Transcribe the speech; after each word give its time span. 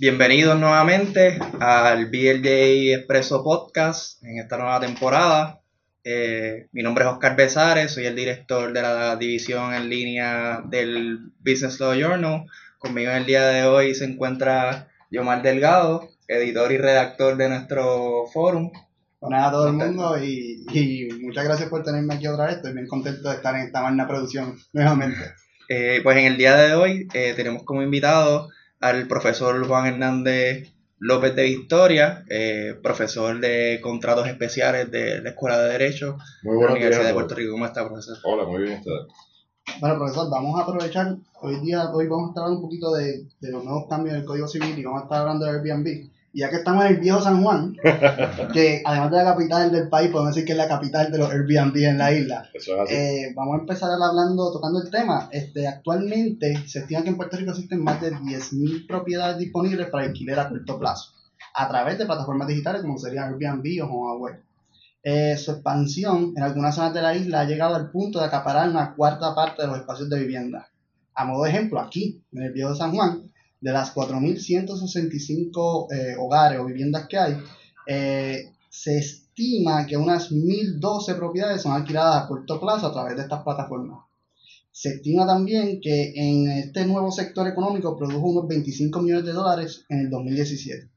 Bienvenidos 0.00 0.58
nuevamente 0.58 1.38
al 1.60 2.06
BLJ 2.06 2.94
Expreso 2.94 3.44
Podcast 3.44 4.24
en 4.24 4.38
esta 4.38 4.56
nueva 4.56 4.80
temporada. 4.80 5.60
Eh, 6.04 6.68
mi 6.72 6.82
nombre 6.82 7.04
es 7.04 7.10
Oscar 7.10 7.36
Besares, 7.36 7.92
soy 7.92 8.06
el 8.06 8.16
director 8.16 8.72
de 8.72 8.80
la 8.80 9.16
división 9.16 9.74
en 9.74 9.90
línea 9.90 10.62
del 10.64 11.32
Business 11.40 11.78
Law 11.80 11.92
Journal. 11.92 12.46
Conmigo 12.78 13.10
en 13.10 13.18
el 13.18 13.26
día 13.26 13.46
de 13.48 13.64
hoy 13.64 13.94
se 13.94 14.06
encuentra 14.06 14.88
Yomar 15.10 15.42
Delgado, 15.42 16.08
editor 16.28 16.72
y 16.72 16.78
redactor 16.78 17.36
de 17.36 17.50
nuestro 17.50 18.24
forum. 18.32 18.72
Buenas 19.20 19.48
a 19.48 19.50
todo 19.50 19.66
el 19.66 19.74
mundo 19.74 20.16
y, 20.16 20.64
y, 20.72 21.10
muchas 21.20 21.44
gracias 21.44 21.68
por 21.68 21.82
tenerme 21.82 22.14
aquí 22.14 22.26
otra 22.26 22.46
vez. 22.46 22.56
Estoy 22.56 22.72
bien 22.72 22.86
contento 22.86 23.28
de 23.28 23.34
estar 23.34 23.54
en 23.54 23.66
esta 23.66 23.82
magna 23.82 24.08
producción 24.08 24.56
nuevamente. 24.72 25.20
Eh, 25.68 26.00
pues 26.02 26.16
en 26.16 26.24
el 26.24 26.38
día 26.38 26.56
de 26.56 26.74
hoy 26.74 27.06
eh, 27.12 27.34
tenemos 27.36 27.64
como 27.64 27.82
invitado 27.82 28.48
al 28.80 29.06
profesor 29.06 29.66
Juan 29.66 29.86
Hernández 29.86 30.72
López 30.98 31.34
de 31.34 31.44
Victoria, 31.44 32.24
eh, 32.28 32.78
profesor 32.82 33.40
de 33.40 33.80
contratos 33.82 34.26
especiales 34.26 34.90
de 34.90 35.22
la 35.22 35.30
Escuela 35.30 35.58
de 35.58 35.72
Derecho 35.72 36.18
muy 36.42 36.56
de 36.58 36.64
la 36.64 36.72
Universidad 36.72 37.06
de 37.06 37.14
Puerto 37.14 37.34
Rico. 37.34 37.52
¿Cómo 37.52 37.66
está, 37.66 37.86
profesor? 37.86 38.18
Hola, 38.24 38.44
muy 38.44 38.62
bien 38.62 38.78
usted. 38.78 38.90
Bueno, 39.80 39.96
profesor, 39.96 40.30
vamos 40.30 40.58
a 40.58 40.64
aprovechar, 40.64 41.16
hoy 41.40 41.60
día, 41.60 41.90
hoy 41.90 42.06
vamos 42.06 42.28
a 42.28 42.30
estar 42.30 42.42
hablando 42.44 42.60
un 42.60 42.66
poquito 42.66 42.92
de, 42.92 43.28
de 43.40 43.50
los 43.50 43.64
nuevos 43.64 43.86
cambios 43.88 44.14
del 44.16 44.24
Código 44.24 44.48
Civil 44.48 44.78
y 44.78 44.84
vamos 44.84 45.02
a 45.02 45.04
estar 45.04 45.20
hablando 45.20 45.46
de 45.46 45.52
Airbnb. 45.52 46.10
Y 46.32 46.40
ya 46.40 46.50
que 46.50 46.56
estamos 46.56 46.84
en 46.84 46.92
el 46.92 47.00
viejo 47.00 47.20
San 47.20 47.42
Juan, 47.42 47.76
que 48.52 48.82
además 48.84 49.10
de 49.10 49.16
la 49.16 49.24
capital 49.24 49.72
del 49.72 49.88
país, 49.88 50.10
podemos 50.10 50.34
decir 50.34 50.46
que 50.46 50.52
es 50.52 50.58
la 50.58 50.68
capital 50.68 51.10
de 51.10 51.18
los 51.18 51.30
Airbnb 51.30 51.76
en 51.76 51.98
la 51.98 52.12
isla. 52.12 52.48
Eso 52.54 52.74
es 52.74 52.80
así. 52.80 52.94
Eh, 52.94 53.32
vamos 53.34 53.56
a 53.56 53.60
empezar 53.62 53.90
hablando, 53.90 54.52
tocando 54.52 54.80
el 54.80 54.90
tema. 54.90 55.28
Este, 55.32 55.66
actualmente 55.66 56.56
se 56.68 56.80
estima 56.80 57.02
que 57.02 57.08
en 57.08 57.16
Puerto 57.16 57.36
Rico 57.36 57.50
existen 57.50 57.82
más 57.82 58.00
de 58.00 58.12
10.000 58.12 58.86
propiedades 58.86 59.38
disponibles 59.38 59.88
para 59.88 60.04
alquiler 60.04 60.38
a 60.38 60.48
corto 60.48 60.78
plazo, 60.78 61.10
a 61.54 61.68
través 61.68 61.98
de 61.98 62.06
plataformas 62.06 62.46
digitales 62.46 62.82
como 62.82 62.96
serían 62.96 63.32
Airbnb 63.32 63.82
o 63.82 63.86
HomeAway. 63.86 64.34
Eh, 65.02 65.36
su 65.36 65.50
expansión 65.52 66.34
en 66.36 66.42
algunas 66.42 66.74
zonas 66.74 66.92
de 66.92 67.02
la 67.02 67.16
isla 67.16 67.40
ha 67.40 67.44
llegado 67.44 67.74
al 67.74 67.90
punto 67.90 68.20
de 68.20 68.26
acaparar 68.26 68.68
una 68.68 68.94
cuarta 68.94 69.34
parte 69.34 69.62
de 69.62 69.68
los 69.68 69.78
espacios 69.78 70.08
de 70.10 70.20
vivienda. 70.20 70.68
A 71.14 71.24
modo 71.24 71.44
de 71.44 71.50
ejemplo, 71.50 71.80
aquí, 71.80 72.22
en 72.32 72.42
el 72.42 72.52
viejo 72.52 72.74
San 72.74 72.92
Juan, 72.94 73.29
de 73.60 73.72
las 73.72 73.94
4.165 73.94 75.92
eh, 75.92 76.16
hogares 76.18 76.58
o 76.58 76.64
viviendas 76.64 77.06
que 77.08 77.18
hay, 77.18 77.36
eh, 77.86 78.52
se 78.68 78.98
estima 78.98 79.86
que 79.86 79.96
unas 79.96 80.30
1.012 80.30 81.16
propiedades 81.16 81.62
son 81.62 81.72
alquiladas 81.72 82.24
a 82.24 82.28
corto 82.28 82.60
plazo 82.60 82.86
a 82.86 82.92
través 82.92 83.16
de 83.16 83.22
estas 83.22 83.42
plataformas. 83.42 84.04
Se 84.72 84.90
estima 84.90 85.26
también 85.26 85.80
que 85.80 86.12
en 86.14 86.50
este 86.50 86.86
nuevo 86.86 87.10
sector 87.10 87.46
económico 87.48 87.96
produjo 87.98 88.28
unos 88.28 88.46
25 88.48 89.02
millones 89.02 89.24
de 89.26 89.32
dólares 89.32 89.84
en 89.88 90.00
el 90.00 90.10
2017. 90.10 90.88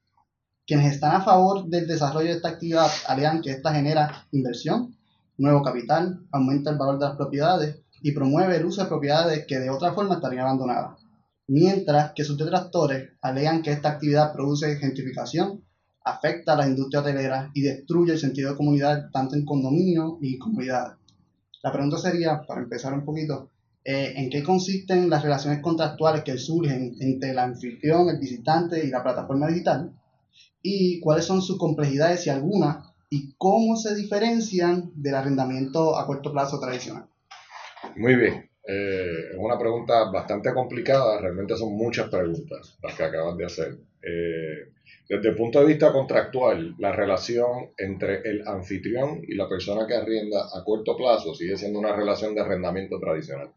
Quienes 0.66 0.94
están 0.94 1.16
a 1.16 1.22
favor 1.22 1.66
del 1.68 1.88
desarrollo 1.88 2.30
de 2.30 2.36
esta 2.36 2.50
actividad 2.50 2.90
alegan 3.08 3.42
que 3.42 3.52
esta 3.52 3.74
genera 3.74 4.28
inversión, 4.32 4.96
nuevo 5.38 5.62
capital, 5.64 6.26
aumenta 6.32 6.70
el 6.70 6.78
valor 6.78 7.00
de 7.00 7.06
las 7.08 7.18
propiedades 7.18 7.80
y 8.02 8.12
promueve 8.14 8.56
el 8.56 8.66
uso 8.66 8.84
de 8.84 8.88
propiedades 8.88 9.46
que 9.48 9.60
de 9.60 9.70
otra 9.70 9.92
forma 9.94 10.16
estarían 10.16 10.46
abandonadas 10.46 11.03
mientras 11.48 12.14
que 12.14 12.24
sus 12.24 12.38
detractores 12.38 13.12
alegan 13.22 13.62
que 13.62 13.72
esta 13.72 13.90
actividad 13.90 14.34
produce 14.34 14.78
gentrificación, 14.78 15.64
afecta 16.06 16.54
a 16.54 16.58
la 16.58 16.68
industria 16.68 17.02
hotelera 17.02 17.52
y 17.54 17.62
destruye 17.62 18.14
el 18.14 18.20
sentido 18.20 18.52
de 18.52 18.58
comunidad 18.58 19.10
tanto 19.12 19.36
en 19.36 19.46
condominios 19.46 20.18
y 20.22 20.38
comunidades. 20.38 20.98
La 21.62 21.72
pregunta 21.72 21.98
sería, 21.98 22.42
para 22.46 22.62
empezar 22.62 22.94
un 22.94 23.06
poquito, 23.06 23.50
eh, 23.86 24.14
¿en 24.18 24.30
qué 24.30 24.44
consisten 24.44 25.10
las 25.10 25.24
relaciones 25.24 25.62
contractuales 25.62 26.24
que 26.24 26.38
surgen 26.38 26.96
entre 27.00 27.32
el 27.32 27.40
anfitrión, 27.40 28.10
el 28.10 28.20
visitante 28.20 28.86
y 28.86 28.90
la 28.90 29.04
plataforma 29.04 29.48
digital? 29.48 29.94
¿Y 30.62 31.00
cuáles 31.00 31.26
son 31.26 31.42
sus 31.42 31.58
complejidades, 31.58 32.24
si 32.24 32.30
alguna? 32.30 32.94
¿Y 33.10 33.34
cómo 33.38 33.76
se 33.76 33.96
diferencian 33.96 34.92
del 34.96 35.16
arrendamiento 35.16 35.98
a 35.98 36.06
corto 36.06 36.32
plazo 36.32 36.60
tradicional? 36.60 37.08
Muy 37.96 38.16
bien. 38.16 38.50
Eh, 38.66 39.32
es 39.32 39.38
una 39.38 39.60
pregunta 39.60 40.10
bastante 40.10 40.54
complicada, 40.54 41.20
realmente 41.20 41.56
son 41.58 41.74
muchas 41.74 42.10
preguntas 42.10 42.78
las 42.82 42.96
que 42.96 43.04
acabas 43.04 43.36
de 43.38 43.46
hacer. 43.46 43.78
Eh, 44.02 44.70
desde 45.10 45.30
el 45.30 45.36
punto 45.36 45.60
de 45.60 45.66
vista 45.66 45.92
contractual, 45.92 46.76
la 46.80 46.94
relación 46.94 47.72
entre 47.78 48.22
el 48.22 48.48
anfitrión 48.48 49.22
y 49.28 49.36
la 49.36 49.50
persona 49.50 49.86
que 49.86 49.96
arrienda 49.96 50.48
a 50.54 50.64
corto 50.64 50.96
plazo 50.96 51.36
sigue 51.36 51.58
siendo 51.58 51.80
una 51.80 51.96
relación 51.96 52.34
de 52.34 52.42
arrendamiento 52.42 53.00
tradicional. 53.00 53.52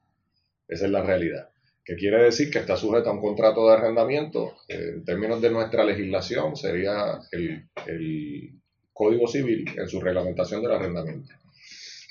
Esa 0.67 0.87
es 0.87 0.91
la 0.91 1.03
realidad. 1.03 1.51
Que 1.85 1.95
quiere 1.95 2.21
decir 2.25 2.51
que 2.51 2.59
está 2.59 2.77
sujeta 2.77 3.11
a 3.11 3.13
un 3.13 3.21
contrato 3.21 3.69
de 3.69 3.75
arrendamiento. 3.75 4.57
Eh, 4.67 4.95
en 4.95 5.05
términos 5.05 5.41
de 5.41 5.51
nuestra 5.51 5.85
legislación, 5.85 6.57
sería 6.57 7.21
el, 7.31 7.69
el 7.87 8.61
Código 8.93 9.29
Civil 9.29 9.67
en 9.77 9.89
su 9.89 10.01
reglamentación 10.01 10.63
del 10.63 10.73
arrendamiento. 10.73 11.33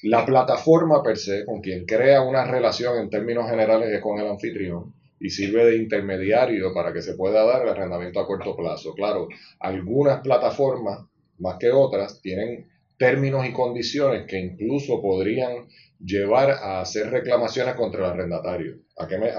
La 0.07 0.23
plataforma 0.23 1.01
per 1.01 1.17
se, 1.17 1.43
con 1.45 1.61
quien 1.61 1.83
crea 1.83 2.21
una 2.21 2.45
relación 2.45 2.99
en 2.99 3.09
términos 3.09 3.49
generales 3.49 3.89
es 3.89 4.01
con 4.01 4.19
el 4.19 4.27
anfitrión 4.27 4.93
y 5.19 5.31
sirve 5.31 5.65
de 5.65 5.77
intermediario 5.77 6.75
para 6.75 6.93
que 6.93 7.01
se 7.01 7.15
pueda 7.15 7.43
dar 7.43 7.63
el 7.63 7.69
arrendamiento 7.69 8.19
a 8.19 8.27
corto 8.27 8.55
plazo. 8.55 8.93
Claro, 8.93 9.27
algunas 9.59 10.21
plataformas, 10.21 10.99
más 11.39 11.57
que 11.57 11.71
otras, 11.71 12.21
tienen 12.21 12.67
términos 12.99 13.47
y 13.47 13.51
condiciones 13.51 14.27
que 14.27 14.37
incluso 14.37 15.01
podrían 15.01 15.65
llevar 15.99 16.51
a 16.51 16.81
hacer 16.81 17.09
reclamaciones 17.09 17.73
contra 17.73 18.05
el 18.05 18.11
arrendatario. 18.11 18.75
¿A 18.97 19.07
qué 19.07 19.17
me, 19.17 19.31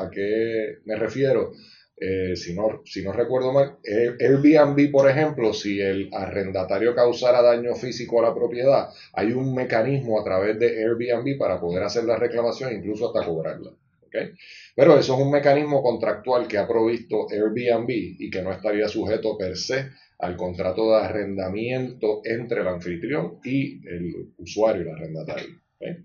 me 0.85 0.97
refiero? 0.97 1.53
Eh, 1.99 2.37
si, 2.37 2.55
no, 2.55 2.83
si 2.85 3.03
no 3.03 3.13
recuerdo 3.13 3.53
mal, 3.53 3.79
Airbnb, 3.83 4.91
por 4.91 5.09
ejemplo, 5.09 5.55
si 5.55 5.81
el 5.81 6.11
arrendatario 6.13 6.95
causara 6.95 7.41
daño 7.41 7.75
físico 7.75 8.21
a 8.21 8.29
la 8.29 8.35
propiedad, 8.35 8.91
hay 9.15 9.33
un 9.33 9.55
mecanismo 9.55 10.21
a 10.21 10.25
través 10.25 10.59
de 10.59 10.85
Airbnb 10.85 11.39
para 11.39 11.59
poder 11.59 11.83
hacer 11.83 12.05
la 12.05 12.17
reclamación, 12.17 12.75
incluso 12.75 13.07
hasta 13.07 13.27
cobrarla. 13.27 13.71
¿okay? 14.07 14.33
Pero 14.75 14.99
eso 14.99 15.15
es 15.15 15.21
un 15.21 15.31
mecanismo 15.31 15.83
contractual 15.83 16.47
que 16.47 16.59
ha 16.59 16.69
provisto 16.69 17.29
Airbnb 17.31 17.89
y 17.89 18.29
que 18.29 18.43
no 18.43 18.53
estaría 18.53 18.89
sujeto 18.89 19.39
per 19.39 19.57
se 19.57 19.89
al 20.19 20.37
contrato 20.37 20.91
de 20.91 20.97
arrendamiento 20.97 22.21
entre 22.25 22.61
el 22.61 22.69
anfitrión 22.69 23.39
y 23.43 23.87
el 23.89 24.35
usuario, 24.37 24.83
el 24.83 24.91
arrendatario. 24.91 25.49
¿okay? 25.77 26.05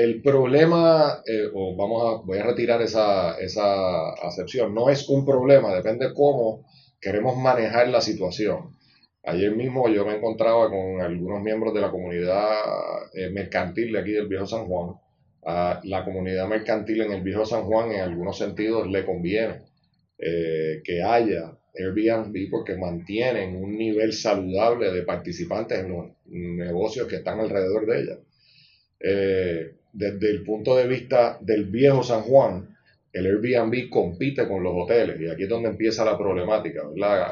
El 0.00 0.22
problema, 0.22 1.22
eh, 1.26 1.48
o 1.52 1.74
vamos 1.74 2.02
a, 2.04 2.24
voy 2.24 2.38
a 2.38 2.44
retirar 2.44 2.80
esa, 2.82 3.36
esa 3.40 4.10
acepción, 4.10 4.72
no 4.72 4.90
es 4.90 5.08
un 5.08 5.26
problema, 5.26 5.74
depende 5.74 6.12
cómo 6.14 6.64
queremos 7.00 7.36
manejar 7.36 7.88
la 7.88 8.00
situación. 8.00 8.76
Ayer 9.24 9.56
mismo 9.56 9.88
yo 9.88 10.06
me 10.06 10.14
encontraba 10.14 10.70
con 10.70 11.00
algunos 11.00 11.42
miembros 11.42 11.74
de 11.74 11.80
la 11.80 11.90
comunidad 11.90 12.48
eh, 13.12 13.30
mercantil 13.30 13.92
de 13.92 13.98
aquí 13.98 14.12
del 14.12 14.28
Viejo 14.28 14.46
San 14.46 14.66
Juan. 14.66 14.94
A 15.44 15.80
la 15.82 16.04
comunidad 16.04 16.46
mercantil 16.46 17.02
en 17.02 17.12
el 17.12 17.22
Viejo 17.22 17.44
San 17.44 17.64
Juan 17.64 17.90
en 17.90 18.00
algunos 18.00 18.38
sentidos 18.38 18.86
le 18.86 19.04
conviene 19.04 19.62
eh, 20.16 20.80
que 20.84 21.02
haya 21.02 21.58
Airbnb 21.74 22.50
porque 22.50 22.76
mantienen 22.76 23.56
un 23.56 23.76
nivel 23.76 24.12
saludable 24.12 24.92
de 24.92 25.02
participantes 25.02 25.80
en 25.80 25.90
los 25.90 26.06
negocios 26.26 27.08
que 27.08 27.16
están 27.16 27.40
alrededor 27.40 27.84
de 27.86 28.00
ella. 28.00 28.18
Desde 29.92 30.30
el 30.30 30.42
punto 30.44 30.76
de 30.76 30.86
vista 30.86 31.38
del 31.40 31.64
viejo 31.64 32.02
San 32.02 32.22
Juan, 32.22 32.76
el 33.10 33.26
Airbnb 33.26 33.88
compite 33.88 34.46
con 34.46 34.62
los 34.62 34.74
hoteles 34.76 35.18
y 35.20 35.28
aquí 35.28 35.44
es 35.44 35.48
donde 35.48 35.70
empieza 35.70 36.04
la 36.04 36.16
problemática. 36.16 36.82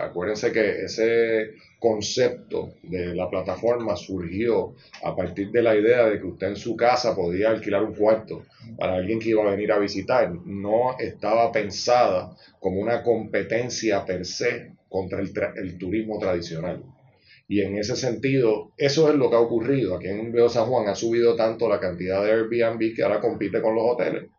Acuérdense 0.01 0.51
que 0.51 0.85
ese 0.85 1.53
concepto 1.79 2.75
de 2.83 3.15
la 3.15 3.29
plataforma 3.29 3.95
surgió 3.95 4.75
a 5.05 5.15
partir 5.15 5.51
de 5.51 5.63
la 5.63 5.77
idea 5.77 6.07
de 6.07 6.19
que 6.19 6.27
usted 6.27 6.49
en 6.49 6.57
su 6.57 6.77
casa 6.77 7.15
podía 7.15 7.51
alquilar 7.51 7.85
un 7.85 7.95
cuarto 7.95 8.47
para 8.79 8.95
alguien 8.95 9.21
que 9.21 9.31
iba 9.31 9.43
a 9.43 9.51
venir 9.51 9.71
a 9.71 9.79
visitar. 9.79 10.33
No 10.47 10.99
estaba 10.99 11.53
pensada 11.53 12.35
como 12.59 12.81
una 12.81 13.03
competencia 13.03 14.05
per 14.05 14.25
se 14.25 14.73
contra 14.89 15.21
el, 15.21 15.31
el 15.57 15.77
turismo 15.77 16.19
tradicional. 16.19 16.83
Y 17.49 17.61
en 17.61 17.77
ese 17.77 17.97
sentido, 17.97 18.73
eso 18.77 19.09
es 19.09 19.15
lo 19.15 19.31
que 19.31 19.37
ha 19.37 19.41
ocurrido. 19.41 19.97
Aquí 19.97 20.09
en 20.09 20.33
Veo 20.33 20.49
San 20.49 20.67
Juan 20.67 20.89
ha 20.89 20.95
subido 20.95 21.37
tanto 21.37 21.69
la 21.69 21.79
cantidad 21.79 22.25
de 22.25 22.33
Airbnb 22.33 22.95
que 22.95 23.03
ahora 23.03 23.21
compite 23.21 23.63
con 23.63 23.75
los 23.75 23.85
hoteles. 23.87 24.31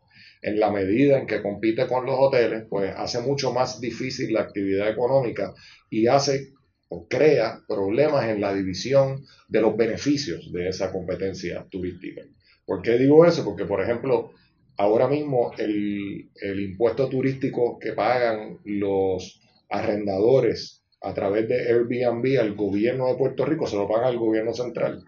En 0.42 0.60
la 0.60 0.70
medida 0.70 1.18
en 1.18 1.26
que 1.26 1.42
compite 1.42 1.86
con 1.86 2.06
los 2.06 2.16
hoteles, 2.18 2.64
pues 2.68 2.92
hace 2.96 3.20
mucho 3.20 3.52
más 3.52 3.80
difícil 3.80 4.32
la 4.32 4.42
actividad 4.42 4.88
económica 4.88 5.54
y 5.90 6.06
hace 6.06 6.52
o 6.90 7.06
crea 7.08 7.60
problemas 7.66 8.28
en 8.28 8.40
la 8.40 8.54
división 8.54 9.24
de 9.48 9.60
los 9.60 9.76
beneficios 9.76 10.52
de 10.52 10.68
esa 10.68 10.92
competencia 10.92 11.66
turística. 11.70 12.22
¿Por 12.64 12.82
qué 12.82 12.98
digo 12.98 13.24
eso? 13.26 13.44
Porque, 13.44 13.64
por 13.64 13.82
ejemplo, 13.82 14.32
ahora 14.76 15.08
mismo 15.08 15.52
el, 15.58 16.30
el 16.40 16.60
impuesto 16.60 17.08
turístico 17.08 17.78
que 17.78 17.92
pagan 17.92 18.58
los 18.64 19.40
arrendadores 19.68 20.77
a 21.00 21.14
través 21.14 21.48
de 21.48 21.68
Airbnb 21.68 22.40
al 22.40 22.54
gobierno 22.54 23.06
de 23.06 23.14
Puerto 23.14 23.44
Rico, 23.44 23.66
se 23.66 23.76
lo 23.76 23.88
paga 23.88 24.08
el 24.08 24.18
gobierno 24.18 24.52
central. 24.52 25.04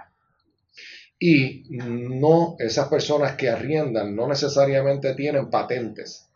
Y 1.19 1.65
no, 1.69 2.57
esas 2.59 2.89
personas 2.89 3.37
que 3.37 3.51
arriendan 3.51 4.17
no 4.17 4.27
necesariamente 4.27 5.15
tienen 5.15 5.51
patentes. 5.51 6.31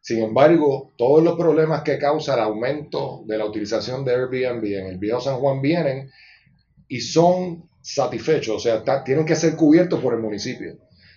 Sin 0.00 0.22
embargo, 0.22 0.92
todos 0.96 1.22
los 1.22 1.36
problemas 1.36 1.82
que 1.82 1.98
causa 1.98 2.34
el 2.34 2.40
aumento 2.40 3.22
de 3.26 3.36
la 3.36 3.44
utilización 3.44 4.04
de 4.04 4.14
Airbnb 4.14 4.64
en 4.64 4.86
el 4.86 4.98
viejo 4.98 5.20
San 5.20 5.36
Juan 5.36 5.60
vienen 5.60 6.10
y 6.88 7.00
son 7.00 7.68
satisfechos, 7.82 8.56
o 8.56 8.58
sea, 8.58 9.04
tienen 9.04 9.24
que 9.24 9.36
ser 9.36 9.56
cubiertos 9.56 10.00
por 10.00 10.14
el 10.14 10.20
municipio. 10.20 10.76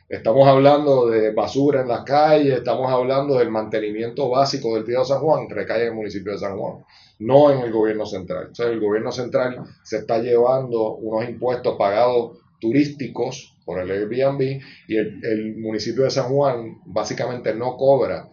Estamos 0.10 0.48
hablando 0.48 1.08
de 1.08 1.32
basura 1.32 1.82
en 1.82 1.88
las 1.88 2.04
calles, 2.04 2.58
estamos 2.58 2.92
hablando 2.92 3.38
del 3.40 3.50
mantenimiento 3.50 4.30
básico 4.30 4.76
del 4.76 4.84
viejo 4.84 5.06
San 5.06 5.20
Juan, 5.20 5.50
recae 5.50 5.84
en 5.84 5.88
el 5.90 5.96
municipio 5.96 6.34
de 6.34 6.40
San 6.40 6.58
Juan, 6.58 6.84
no 7.24 7.52
en 7.52 7.60
el 7.60 7.72
gobierno 7.72 8.06
central. 8.06 8.50
O 8.52 8.56
sea, 8.56 8.68
el 8.68 8.80
gobierno 8.80 9.12
central 9.12 9.64
se 9.84 9.98
está 9.98 10.20
llevando 10.20 10.96
unos 10.96 11.28
impuestos 11.30 11.76
pagados 11.78 12.38
turísticos 12.60 13.56
por 13.66 13.80
el 13.80 13.90
Airbnb 13.90 14.62
y 14.88 14.98
el, 14.98 15.56
municipio 15.58 16.04
de 16.04 16.12
San 16.12 16.30
Juan 16.30 16.80
básicamente 16.86 17.54
no 17.54 17.78
cobra 17.78 18.30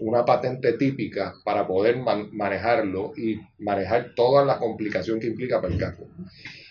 una 0.00 0.24
patente 0.24 0.74
típica 0.74 1.34
para 1.44 1.66
poder 1.66 1.98
manejarlo 1.98 3.12
y 3.16 3.38
manejar 3.58 4.14
toda 4.14 4.44
la 4.44 4.58
complicación 4.58 5.20
que 5.20 5.26
implica 5.26 5.60
para 5.60 5.74
el 5.74 5.80
casco. 5.80 6.06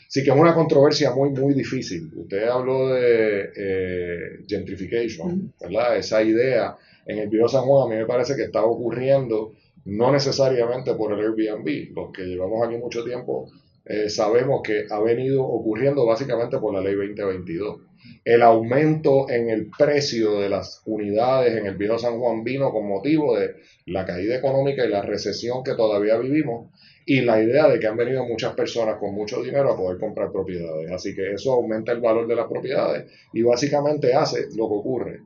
Sí 0.07 0.23
que 0.23 0.31
es 0.31 0.35
una 0.35 0.53
controversia 0.53 1.11
muy, 1.11 1.29
muy 1.29 1.53
difícil. 1.53 2.11
Usted 2.15 2.47
habló 2.47 2.89
de 2.89 3.51
eh, 3.55 4.19
gentrification, 4.47 5.53
¿verdad? 5.59 5.97
Esa 5.97 6.23
idea 6.23 6.77
en 7.05 7.19
el 7.19 7.29
Viejo 7.29 7.47
San 7.47 7.63
Juan 7.63 7.87
a 7.87 7.93
mí 7.93 7.99
me 7.99 8.07
parece 8.07 8.35
que 8.35 8.43
está 8.43 8.63
ocurriendo 8.63 9.53
no 9.85 10.11
necesariamente 10.11 10.93
por 10.95 11.13
el 11.13 11.19
Airbnb. 11.19 11.95
Los 11.95 12.11
que 12.11 12.23
llevamos 12.23 12.67
aquí 12.67 12.77
mucho 12.77 13.03
tiempo 13.03 13.49
eh, 13.85 14.09
sabemos 14.09 14.61
que 14.63 14.85
ha 14.89 14.99
venido 14.99 15.43
ocurriendo 15.43 16.05
básicamente 16.05 16.57
por 16.57 16.73
la 16.73 16.81
ley 16.81 16.95
2022. 16.95 17.81
El 18.23 18.41
aumento 18.41 19.29
en 19.29 19.49
el 19.49 19.69
precio 19.77 20.39
de 20.39 20.49
las 20.49 20.81
unidades 20.85 21.55
en 21.55 21.67
el 21.67 21.75
Viejo 21.75 21.99
San 21.99 22.19
Juan 22.19 22.43
vino 22.43 22.71
con 22.71 22.87
motivo 22.87 23.37
de 23.37 23.55
la 23.85 24.03
caída 24.03 24.35
económica 24.35 24.83
y 24.83 24.89
la 24.89 25.03
recesión 25.03 25.63
que 25.63 25.75
todavía 25.75 26.17
vivimos 26.17 26.71
y 27.05 27.21
la 27.21 27.41
idea 27.41 27.67
de 27.67 27.79
que 27.79 27.85
han 27.85 27.97
venido 27.97 28.25
muchas 28.25 28.55
personas 28.55 28.95
con 28.95 29.13
mucho 29.13 29.43
dinero 29.43 29.71
a 29.71 29.77
poder 29.77 29.99
comprar 29.99 30.31
propiedades. 30.31 30.91
Así 30.91 31.13
que 31.13 31.33
eso 31.33 31.53
aumenta 31.53 31.91
el 31.91 32.01
valor 32.01 32.25
de 32.25 32.35
las 32.35 32.47
propiedades 32.47 33.11
y 33.33 33.43
básicamente 33.43 34.15
hace 34.15 34.47
lo 34.55 34.67
que 34.67 34.75
ocurre. 34.75 35.19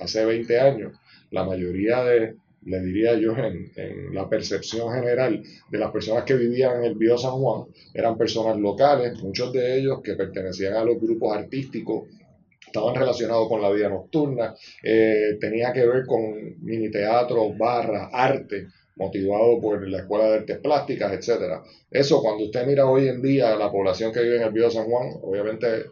hace 0.00 0.24
20 0.24 0.58
años, 0.58 0.92
la 1.30 1.44
mayoría 1.44 2.02
de, 2.04 2.36
le 2.66 2.80
diría 2.80 3.14
yo, 3.14 3.34
en, 3.36 4.12
la 4.12 4.28
percepción 4.28 4.92
general 4.92 5.42
de 5.70 5.78
las 5.78 5.90
personas 5.90 6.24
que 6.24 6.34
vivían 6.34 6.78
en 6.78 6.84
el 6.84 6.94
Bío 6.96 7.16
San 7.16 7.32
Juan, 7.32 7.66
eran 7.94 8.18
personas 8.18 8.58
locales, 8.58 9.20
muchos 9.22 9.52
de 9.52 9.78
ellos 9.78 10.00
que 10.02 10.14
pertenecían 10.14 10.74
a 10.74 10.84
los 10.84 11.00
grupos 11.00 11.36
artísticos 11.36 12.08
estaban 12.66 12.94
relacionados 12.94 13.48
con 13.48 13.62
la 13.62 13.70
vida 13.70 13.88
nocturna, 13.88 14.54
eh, 14.82 15.38
tenía 15.40 15.72
que 15.72 15.86
ver 15.86 16.04
con 16.04 16.62
mini 16.62 16.90
teatro, 16.90 17.54
barras, 17.56 18.10
arte, 18.12 18.66
motivado 18.96 19.60
por 19.60 19.86
la 19.88 19.98
Escuela 19.98 20.26
de 20.26 20.34
Artes 20.38 20.58
Plásticas, 20.58 21.12
etcétera. 21.12 21.62
Eso, 21.90 22.20
cuando 22.20 22.44
usted 22.44 22.66
mira 22.66 22.86
hoy 22.86 23.08
en 23.08 23.22
día 23.22 23.54
la 23.56 23.70
población 23.70 24.12
que 24.12 24.22
vive 24.22 24.36
en 24.36 24.42
el 24.42 24.52
Bío 24.52 24.70
San 24.70 24.86
Juan, 24.86 25.10
obviamente 25.22 25.84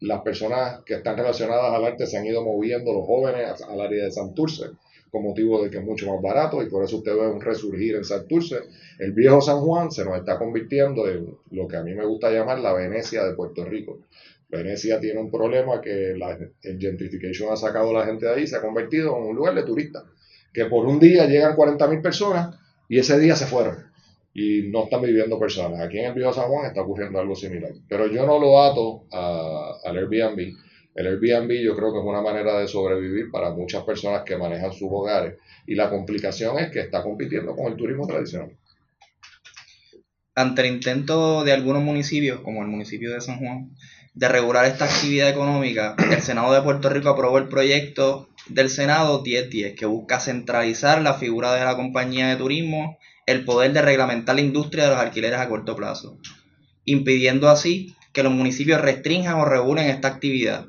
las 0.00 0.20
personas 0.22 0.82
que 0.84 0.94
están 0.94 1.16
relacionadas 1.16 1.72
al 1.72 1.84
arte 1.84 2.06
se 2.06 2.18
han 2.18 2.26
ido 2.26 2.44
moviendo, 2.44 2.92
los 2.92 3.06
jóvenes, 3.06 3.62
al 3.62 3.80
área 3.80 4.04
de 4.04 4.10
Santurce, 4.12 4.66
con 5.10 5.22
motivo 5.22 5.62
de 5.62 5.70
que 5.70 5.78
es 5.78 5.84
mucho 5.84 6.12
más 6.12 6.22
barato 6.22 6.62
y 6.62 6.68
por 6.68 6.84
eso 6.84 6.98
usted 6.98 7.14
ve 7.14 7.26
un 7.26 7.40
resurgir 7.40 7.96
en 7.96 8.04
Santurce. 8.04 8.56
El 8.98 9.12
viejo 9.12 9.40
San 9.40 9.60
Juan 9.60 9.90
se 9.90 10.04
nos 10.04 10.18
está 10.18 10.38
convirtiendo 10.38 11.08
en 11.08 11.36
lo 11.50 11.66
que 11.66 11.76
a 11.76 11.82
mí 11.82 11.94
me 11.94 12.04
gusta 12.04 12.30
llamar 12.30 12.58
la 12.60 12.72
Venecia 12.72 13.24
de 13.24 13.34
Puerto 13.34 13.64
Rico. 13.64 14.00
Venecia 14.48 14.98
tiene 15.00 15.20
un 15.20 15.30
problema 15.30 15.80
que 15.80 16.14
la, 16.16 16.38
el 16.62 16.78
gentrification 16.78 17.52
ha 17.52 17.56
sacado 17.56 17.90
a 17.90 18.00
la 18.00 18.06
gente 18.06 18.26
de 18.26 18.32
ahí, 18.32 18.46
se 18.46 18.56
ha 18.56 18.62
convertido 18.62 19.16
en 19.16 19.24
un 19.24 19.36
lugar 19.36 19.54
de 19.54 19.62
turistas 19.62 20.04
que 20.52 20.64
por 20.64 20.86
un 20.86 20.98
día 20.98 21.26
llegan 21.26 21.56
40.000 21.56 22.02
personas 22.02 22.58
y 22.88 22.98
ese 22.98 23.18
día 23.18 23.36
se 23.36 23.46
fueron 23.46 23.88
y 24.34 24.62
no 24.70 24.84
están 24.84 25.02
viviendo 25.02 25.38
personas. 25.38 25.80
Aquí 25.80 25.98
en 25.98 26.06
el 26.06 26.14
Viejo 26.14 26.32
San 26.32 26.48
Juan 26.48 26.66
está 26.66 26.82
ocurriendo 26.82 27.18
algo 27.18 27.34
similar. 27.34 27.72
Pero 27.88 28.06
yo 28.06 28.24
no 28.24 28.38
lo 28.38 28.62
ato 28.62 29.04
al 29.10 29.96
Airbnb. 29.96 30.54
El 30.98 31.06
Airbnb 31.06 31.52
yo 31.62 31.76
creo 31.76 31.92
que 31.92 32.00
es 32.00 32.04
una 32.04 32.20
manera 32.20 32.58
de 32.58 32.66
sobrevivir 32.66 33.30
para 33.30 33.50
muchas 33.50 33.84
personas 33.84 34.24
que 34.26 34.36
manejan 34.36 34.72
sus 34.72 34.88
hogares 34.90 35.36
y 35.64 35.76
la 35.76 35.90
complicación 35.90 36.58
es 36.58 36.72
que 36.72 36.80
está 36.80 37.04
compitiendo 37.04 37.54
con 37.54 37.70
el 37.70 37.76
turismo 37.78 38.04
tradicional. 38.04 38.50
Ante 40.34 40.62
el 40.62 40.74
intento 40.74 41.44
de 41.44 41.52
algunos 41.52 41.84
municipios, 41.84 42.40
como 42.40 42.62
el 42.62 42.68
municipio 42.68 43.12
de 43.12 43.20
San 43.20 43.38
Juan, 43.38 43.70
de 44.14 44.28
regular 44.28 44.64
esta 44.64 44.86
actividad 44.86 45.28
económica, 45.28 45.94
el 46.10 46.20
Senado 46.20 46.52
de 46.52 46.62
Puerto 46.62 46.90
Rico 46.90 47.10
aprobó 47.10 47.38
el 47.38 47.46
proyecto 47.46 48.28
del 48.48 48.68
Senado 48.68 49.22
1010, 49.22 49.76
que 49.76 49.86
busca 49.86 50.18
centralizar 50.18 51.00
la 51.00 51.14
figura 51.14 51.54
de 51.54 51.64
la 51.64 51.76
compañía 51.76 52.26
de 52.26 52.34
turismo, 52.34 52.98
el 53.26 53.44
poder 53.44 53.72
de 53.72 53.82
reglamentar 53.82 54.34
la 54.34 54.40
industria 54.40 54.82
de 54.82 54.90
los 54.90 54.98
alquileres 54.98 55.38
a 55.38 55.48
corto 55.48 55.76
plazo, 55.76 56.18
impidiendo 56.84 57.48
así 57.48 57.94
que 58.12 58.24
los 58.24 58.32
municipios 58.32 58.80
restrinjan 58.80 59.38
o 59.38 59.44
regulen 59.44 59.86
esta 59.86 60.08
actividad. 60.08 60.66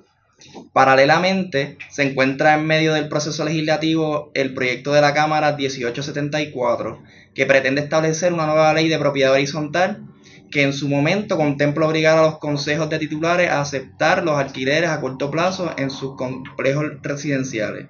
Paralelamente, 0.73 1.77
se 1.89 2.03
encuentra 2.03 2.55
en 2.55 2.65
medio 2.65 2.93
del 2.93 3.09
proceso 3.09 3.43
legislativo 3.45 4.31
el 4.33 4.53
proyecto 4.53 4.93
de 4.93 5.01
la 5.01 5.13
Cámara 5.13 5.55
1874, 5.55 7.03
que 7.33 7.45
pretende 7.45 7.81
establecer 7.81 8.33
una 8.33 8.45
nueva 8.45 8.73
ley 8.73 8.87
de 8.87 8.99
propiedad 8.99 9.33
horizontal 9.33 10.03
que 10.51 10.63
en 10.63 10.73
su 10.73 10.89
momento 10.89 11.37
contempla 11.37 11.87
obligar 11.87 12.17
a 12.17 12.23
los 12.23 12.39
consejos 12.39 12.89
de 12.89 12.99
titulares 12.99 13.49
a 13.49 13.61
aceptar 13.61 14.23
los 14.23 14.37
alquileres 14.37 14.89
a 14.89 14.99
corto 14.99 15.29
plazo 15.29 15.73
en 15.77 15.89
sus 15.89 16.15
complejos 16.15 16.85
residenciales. 17.01 17.87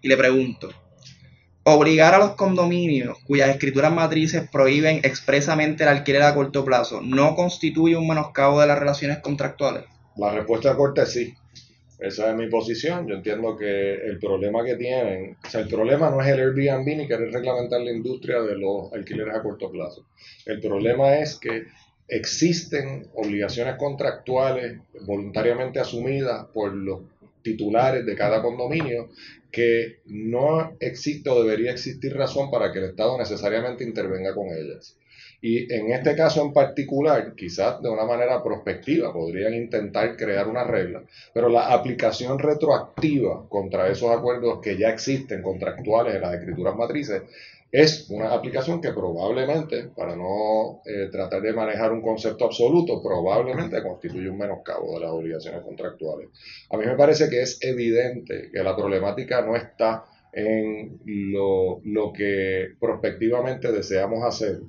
Y 0.00 0.08
le 0.08 0.16
pregunto, 0.16 0.70
obligar 1.64 2.14
a 2.14 2.18
los 2.18 2.30
condominios 2.30 3.18
cuyas 3.26 3.50
escrituras 3.50 3.92
matrices 3.92 4.48
prohíben 4.50 5.00
expresamente 5.02 5.82
el 5.82 5.90
alquiler 5.90 6.22
a 6.22 6.34
corto 6.34 6.64
plazo 6.64 7.00
no 7.02 7.34
constituye 7.34 7.96
un 7.96 8.08
menoscabo 8.08 8.60
de 8.60 8.68
las 8.68 8.78
relaciones 8.78 9.18
contractuales? 9.18 9.84
La 10.16 10.32
respuesta 10.32 10.74
corta 10.74 11.02
es 11.02 11.12
sí. 11.12 11.34
Esa 11.98 12.30
es 12.30 12.36
mi 12.36 12.48
posición. 12.48 13.08
Yo 13.08 13.16
entiendo 13.16 13.56
que 13.56 13.94
el 13.94 14.18
problema 14.18 14.64
que 14.64 14.76
tienen, 14.76 15.36
o 15.44 15.48
sea, 15.48 15.62
el 15.62 15.68
problema 15.68 16.10
no 16.10 16.20
es 16.22 16.28
el 16.28 16.40
Airbnb 16.40 16.86
ni 16.96 17.08
querer 17.08 17.32
reglamentar 17.32 17.80
la 17.80 17.90
industria 17.90 18.40
de 18.40 18.56
los 18.56 18.92
alquileres 18.92 19.34
a 19.34 19.42
corto 19.42 19.70
plazo. 19.70 20.06
El 20.46 20.60
problema 20.60 21.16
es 21.18 21.36
que 21.36 21.64
existen 22.06 23.08
obligaciones 23.14 23.76
contractuales 23.76 24.78
voluntariamente 25.02 25.80
asumidas 25.80 26.46
por 26.54 26.72
los 26.72 27.00
titulares 27.42 28.06
de 28.06 28.16
cada 28.16 28.42
condominio 28.42 29.10
que 29.50 30.00
no 30.06 30.76
existe 30.80 31.30
o 31.30 31.42
debería 31.42 31.72
existir 31.72 32.14
razón 32.14 32.50
para 32.50 32.72
que 32.72 32.78
el 32.78 32.84
Estado 32.86 33.18
necesariamente 33.18 33.84
intervenga 33.84 34.34
con 34.34 34.48
ellas. 34.48 34.96
Y 35.40 35.72
en 35.72 35.92
este 35.92 36.16
caso 36.16 36.42
en 36.42 36.52
particular, 36.52 37.34
quizás 37.36 37.80
de 37.80 37.88
una 37.88 38.04
manera 38.04 38.42
prospectiva, 38.42 39.12
podrían 39.12 39.54
intentar 39.54 40.16
crear 40.16 40.48
una 40.48 40.64
regla, 40.64 41.02
pero 41.32 41.48
la 41.48 41.72
aplicación 41.72 42.38
retroactiva 42.38 43.48
contra 43.48 43.88
esos 43.88 44.10
acuerdos 44.10 44.60
que 44.60 44.76
ya 44.76 44.88
existen 44.88 45.42
contractuales 45.42 46.16
en 46.16 46.22
las 46.22 46.34
escrituras 46.34 46.74
matrices 46.74 47.22
es 47.70 48.08
una 48.08 48.32
aplicación 48.32 48.80
que 48.80 48.92
probablemente, 48.92 49.90
para 49.94 50.16
no 50.16 50.80
eh, 50.86 51.08
tratar 51.12 51.42
de 51.42 51.52
manejar 51.52 51.92
un 51.92 52.00
concepto 52.00 52.46
absoluto, 52.46 53.02
probablemente 53.02 53.82
constituye 53.82 54.30
un 54.30 54.38
menoscabo 54.38 54.94
de 54.94 55.00
las 55.00 55.10
obligaciones 55.10 55.60
contractuales. 55.60 56.30
A 56.70 56.78
mí 56.78 56.86
me 56.86 56.96
parece 56.96 57.28
que 57.28 57.42
es 57.42 57.58
evidente 57.62 58.50
que 58.50 58.62
la 58.62 58.74
problemática 58.74 59.42
no 59.42 59.54
está 59.54 60.06
en 60.32 60.98
lo, 61.04 61.80
lo 61.84 62.12
que 62.12 62.68
prospectivamente 62.80 63.70
deseamos 63.70 64.24
hacer. 64.24 64.60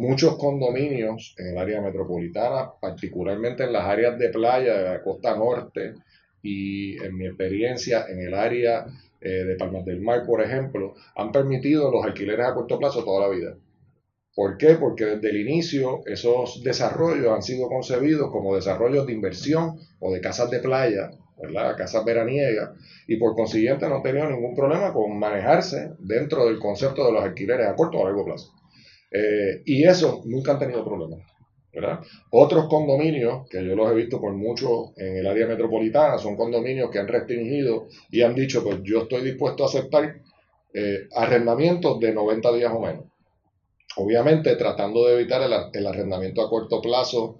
Muchos 0.00 0.38
condominios 0.38 1.34
en 1.36 1.48
el 1.48 1.58
área 1.58 1.82
metropolitana, 1.82 2.70
particularmente 2.80 3.64
en 3.64 3.74
las 3.74 3.84
áreas 3.84 4.18
de 4.18 4.30
playa 4.30 4.78
de 4.78 4.84
la 4.84 5.02
costa 5.02 5.36
norte 5.36 5.92
y 6.42 6.96
en 7.04 7.18
mi 7.18 7.26
experiencia 7.26 8.06
en 8.08 8.22
el 8.22 8.32
área 8.32 8.86
eh, 9.20 9.44
de 9.44 9.56
Palmas 9.56 9.84
del 9.84 10.00
Mar, 10.00 10.24
por 10.24 10.40
ejemplo, 10.40 10.94
han 11.16 11.32
permitido 11.32 11.90
los 11.90 12.02
alquileres 12.02 12.46
a 12.46 12.54
corto 12.54 12.78
plazo 12.78 13.04
toda 13.04 13.28
la 13.28 13.34
vida. 13.34 13.58
¿Por 14.34 14.56
qué? 14.56 14.76
Porque 14.76 15.04
desde 15.04 15.28
el 15.28 15.46
inicio 15.46 16.00
esos 16.06 16.62
desarrollos 16.64 17.34
han 17.34 17.42
sido 17.42 17.68
concebidos 17.68 18.30
como 18.30 18.54
desarrollos 18.54 19.06
de 19.06 19.12
inversión 19.12 19.80
o 19.98 20.14
de 20.14 20.22
casas 20.22 20.50
de 20.50 20.60
playa, 20.60 21.10
¿verdad? 21.36 21.76
casas 21.76 22.06
veraniegas, 22.06 22.70
y 23.06 23.16
por 23.16 23.34
consiguiente 23.34 23.86
no 23.86 23.96
han 23.96 24.02
tenido 24.02 24.30
ningún 24.30 24.56
problema 24.56 24.94
con 24.94 25.18
manejarse 25.18 25.90
dentro 25.98 26.46
del 26.46 26.58
concepto 26.58 27.04
de 27.04 27.12
los 27.12 27.22
alquileres 27.22 27.66
a 27.66 27.76
corto 27.76 27.98
o 27.98 28.02
a 28.02 28.04
largo 28.06 28.24
plazo. 28.24 28.59
Eh, 29.10 29.62
y 29.64 29.84
eso 29.84 30.22
nunca 30.24 30.52
han 30.52 30.58
tenido 30.58 30.84
problemas. 30.84 31.20
Otros 32.30 32.68
condominios, 32.68 33.48
que 33.48 33.64
yo 33.64 33.76
los 33.76 33.90
he 33.90 33.94
visto 33.94 34.20
por 34.20 34.32
mucho 34.32 34.92
en 34.96 35.18
el 35.18 35.26
área 35.26 35.46
metropolitana, 35.46 36.18
son 36.18 36.36
condominios 36.36 36.90
que 36.90 36.98
han 36.98 37.06
restringido 37.06 37.86
y 38.10 38.22
han 38.22 38.34
dicho, 38.34 38.64
pues 38.64 38.80
yo 38.82 39.02
estoy 39.02 39.22
dispuesto 39.22 39.62
a 39.62 39.66
aceptar 39.66 40.20
eh, 40.74 41.08
arrendamientos 41.14 42.00
de 42.00 42.12
90 42.12 42.52
días 42.52 42.72
o 42.74 42.80
menos. 42.80 43.04
Obviamente 43.96 44.56
tratando 44.56 45.06
de 45.06 45.14
evitar 45.14 45.42
el, 45.42 45.86
arrendamiento 45.86 46.42
a 46.42 46.48
corto 46.48 46.80
plazo 46.80 47.38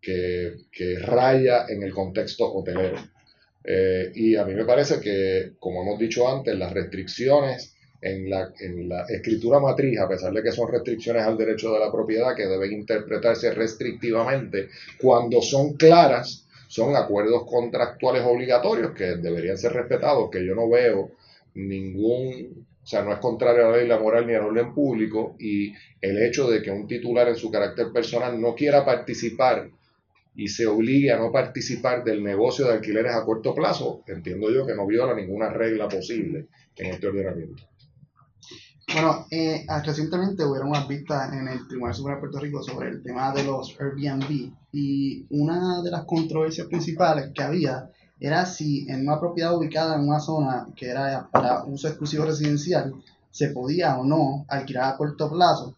que, 0.00 0.54
raya 1.00 1.66
en 1.68 1.82
el 1.82 1.92
contexto 1.92 2.52
hotelero. 2.52 2.98
Eh, 3.64 4.10
y 4.14 4.36
a 4.36 4.44
mí 4.44 4.54
me 4.54 4.64
parece 4.64 5.00
que, 5.00 5.52
como 5.58 5.82
hemos 5.82 5.98
dicho 5.98 6.28
antes, 6.28 6.56
las 6.56 6.72
restricciones 6.72 7.71
en 8.02 8.28
la, 8.28 8.52
en 8.58 8.88
la 8.88 9.06
escritura 9.08 9.60
matriz, 9.60 9.98
a 10.00 10.08
pesar 10.08 10.32
de 10.32 10.42
que 10.42 10.50
son 10.50 10.70
restricciones 10.70 11.22
al 11.22 11.38
derecho 11.38 11.72
de 11.72 11.78
la 11.78 11.90
propiedad 11.90 12.34
que 12.34 12.46
deben 12.46 12.72
interpretarse 12.72 13.54
restrictivamente, 13.54 14.68
cuando 15.00 15.40
son 15.40 15.74
claras, 15.74 16.44
son 16.66 16.96
acuerdos 16.96 17.44
contractuales 17.46 18.24
obligatorios 18.26 18.90
que 18.92 19.16
deberían 19.16 19.56
ser 19.56 19.72
respetados, 19.72 20.30
que 20.30 20.44
yo 20.44 20.54
no 20.54 20.68
veo 20.68 21.12
ningún, 21.54 22.66
o 22.82 22.86
sea, 22.86 23.02
no 23.02 23.12
es 23.12 23.18
contrario 23.20 23.68
a 23.68 23.70
la 23.70 23.76
ley, 23.76 23.86
la 23.86 24.00
moral 24.00 24.26
ni 24.26 24.34
al 24.34 24.46
orden 24.46 24.74
público, 24.74 25.36
y 25.38 25.72
el 26.00 26.20
hecho 26.20 26.50
de 26.50 26.60
que 26.60 26.72
un 26.72 26.88
titular 26.88 27.28
en 27.28 27.36
su 27.36 27.52
carácter 27.52 27.92
personal 27.92 28.40
no 28.40 28.56
quiera 28.56 28.84
participar 28.84 29.70
y 30.34 30.48
se 30.48 30.66
obligue 30.66 31.12
a 31.12 31.18
no 31.18 31.30
participar 31.30 32.02
del 32.02 32.24
negocio 32.24 32.66
de 32.66 32.72
alquileres 32.72 33.14
a 33.14 33.24
corto 33.24 33.54
plazo, 33.54 34.02
entiendo 34.08 34.50
yo 34.50 34.66
que 34.66 34.74
no 34.74 34.86
viola 34.86 35.14
ninguna 35.14 35.50
regla 35.50 35.88
posible 35.88 36.46
en 36.76 36.86
este 36.86 37.06
ordenamiento. 37.06 37.62
Bueno, 38.88 39.26
eh, 39.30 39.64
recientemente 39.84 40.44
hubieron 40.44 40.68
unas 40.68 40.88
vistas 40.88 41.32
en 41.32 41.48
el 41.48 41.66
Tribunal 41.66 41.94
Supremo 41.94 42.16
de 42.16 42.20
Puerto 42.20 42.38
Rico 42.40 42.62
sobre 42.62 42.88
el 42.90 43.02
tema 43.02 43.32
de 43.32 43.44
los 43.44 43.74
Airbnb 43.80 44.52
y 44.72 45.26
una 45.30 45.82
de 45.82 45.90
las 45.90 46.04
controversias 46.04 46.66
principales 46.66 47.30
que 47.34 47.42
había 47.42 47.90
era 48.20 48.44
si 48.44 48.86
en 48.88 49.08
una 49.08 49.18
propiedad 49.18 49.56
ubicada 49.56 49.96
en 49.96 50.08
una 50.08 50.20
zona 50.20 50.68
que 50.76 50.90
era 50.90 51.28
para 51.32 51.64
uso 51.64 51.88
exclusivo 51.88 52.24
residencial 52.24 52.94
se 53.30 53.48
podía 53.48 53.98
o 53.98 54.04
no 54.04 54.44
alquilar 54.48 54.92
a 54.92 54.96
corto 54.96 55.30
plazo 55.30 55.74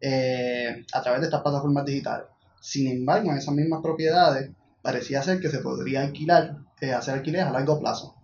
eh, 0.00 0.84
a 0.92 1.02
través 1.02 1.20
de 1.20 1.26
estas 1.28 1.42
plataformas 1.42 1.86
digitales. 1.86 2.26
Sin 2.60 2.88
embargo, 2.88 3.30
en 3.30 3.38
esas 3.38 3.54
mismas 3.54 3.80
propiedades 3.80 4.50
parecía 4.82 5.22
ser 5.22 5.40
que 5.40 5.48
se 5.48 5.60
podría 5.60 6.02
alquilar, 6.02 6.56
eh, 6.80 6.92
hacer 6.92 7.14
alquileres 7.14 7.46
a 7.46 7.52
largo 7.52 7.78
plazo. 7.78 8.15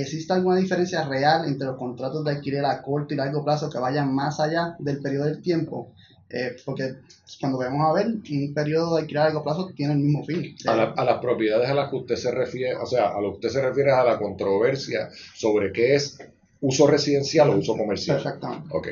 ¿Existe 0.00 0.32
alguna 0.32 0.56
diferencia 0.56 1.04
real 1.04 1.46
entre 1.46 1.66
los 1.66 1.76
contratos 1.76 2.24
de 2.24 2.32
alquiler 2.32 2.64
a 2.64 2.82
corto 2.82 3.14
y 3.14 3.16
largo 3.16 3.44
plazo 3.44 3.70
que 3.70 3.78
vayan 3.78 4.14
más 4.14 4.40
allá 4.40 4.76
del 4.78 5.00
periodo 5.00 5.26
del 5.26 5.42
tiempo? 5.42 5.92
Eh, 6.30 6.56
porque 6.64 6.96
cuando 7.40 7.58
vemos 7.58 7.80
a 7.88 7.92
ver, 7.94 8.06
un 8.06 8.54
periodo 8.54 8.96
de 8.96 9.02
alquiler 9.02 9.22
a 9.22 9.24
largo 9.26 9.42
plazo 9.42 9.70
tiene 9.74 9.94
el 9.94 10.00
mismo 10.00 10.24
fin. 10.24 10.54
A, 10.66 11.04
las 11.04 11.18
propiedades 11.20 11.68
a 11.68 11.74
las 11.74 11.90
que 11.90 11.96
usted 11.96 12.16
se 12.16 12.30
refiere, 12.30 12.76
o 12.76 12.86
sea, 12.86 13.08
a 13.08 13.20
lo 13.20 13.30
que 13.30 13.46
usted 13.46 13.60
se 13.60 13.62
refiere 13.62 13.90
es 13.90 13.96
a 13.96 14.04
la 14.04 14.18
controversia 14.18 15.08
sobre 15.34 15.72
qué 15.72 15.94
es 15.94 16.18
uso 16.60 16.86
residencial 16.86 17.50
o 17.50 17.56
uso 17.56 17.76
comercial. 17.76 18.18
Exactamente. 18.18 18.68
Ok. 18.70 18.88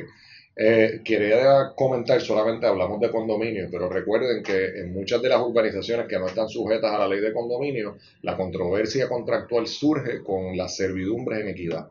Eh, 0.58 1.02
quería 1.04 1.72
comentar, 1.76 2.18
solamente 2.22 2.66
hablamos 2.66 2.98
de 2.98 3.10
condominio, 3.10 3.68
pero 3.70 3.90
recuerden 3.90 4.42
que 4.42 4.80
en 4.80 4.94
muchas 4.94 5.20
de 5.20 5.28
las 5.28 5.42
urbanizaciones 5.42 6.06
que 6.06 6.18
no 6.18 6.28
están 6.28 6.48
sujetas 6.48 6.94
a 6.94 6.98
la 6.98 7.08
ley 7.08 7.20
de 7.20 7.34
condominio, 7.34 7.98
la 8.22 8.38
controversia 8.38 9.06
contractual 9.06 9.66
surge 9.66 10.22
con 10.22 10.56
las 10.56 10.74
servidumbres 10.74 11.40
en 11.40 11.48
equidad. 11.48 11.88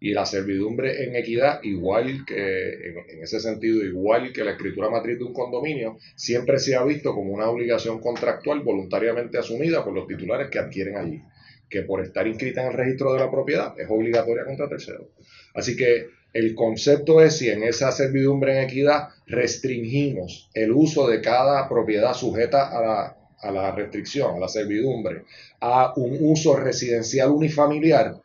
Y 0.00 0.12
la 0.12 0.26
servidumbre 0.26 1.04
en 1.04 1.14
equidad, 1.14 1.62
igual 1.62 2.24
que, 2.26 2.72
en, 3.10 3.22
ese 3.22 3.38
sentido, 3.38 3.84
igual 3.84 4.32
que 4.32 4.42
la 4.42 4.52
escritura 4.52 4.90
matriz 4.90 5.18
de 5.18 5.24
un 5.24 5.32
condominio, 5.32 5.98
siempre 6.16 6.58
se 6.58 6.74
ha 6.74 6.82
visto 6.82 7.14
como 7.14 7.32
una 7.32 7.48
obligación 7.48 8.00
contractual 8.00 8.60
voluntariamente 8.60 9.38
asumida 9.38 9.84
por 9.84 9.92
los 9.92 10.08
titulares 10.08 10.48
que 10.48 10.58
adquieren 10.58 10.96
allí, 10.96 11.22
que 11.68 11.82
por 11.82 12.00
estar 12.02 12.26
inscrita 12.26 12.62
en 12.62 12.68
el 12.68 12.74
registro 12.74 13.12
de 13.12 13.20
la 13.20 13.30
propiedad 13.30 13.78
es 13.78 13.88
obligatoria 13.88 14.46
contra 14.46 14.68
terceros. 14.68 15.06
Así 15.54 15.76
que 15.76 16.06
el 16.32 16.54
concepto 16.54 17.20
es 17.20 17.38
si 17.38 17.48
en 17.48 17.62
esa 17.62 17.90
servidumbre 17.92 18.52
en 18.52 18.64
equidad 18.64 19.08
restringimos 19.26 20.48
el 20.54 20.72
uso 20.72 21.08
de 21.08 21.20
cada 21.20 21.68
propiedad 21.68 22.14
sujeta 22.14 22.68
a 22.68 23.52
la, 23.52 23.72
restricción, 23.72 24.36
a 24.36 24.40
la 24.40 24.48
servidumbre, 24.48 25.24
a 25.60 25.92
un 25.96 26.16
uso 26.20 26.56
residencial 26.56 27.30
unifamiliar, 27.30 28.20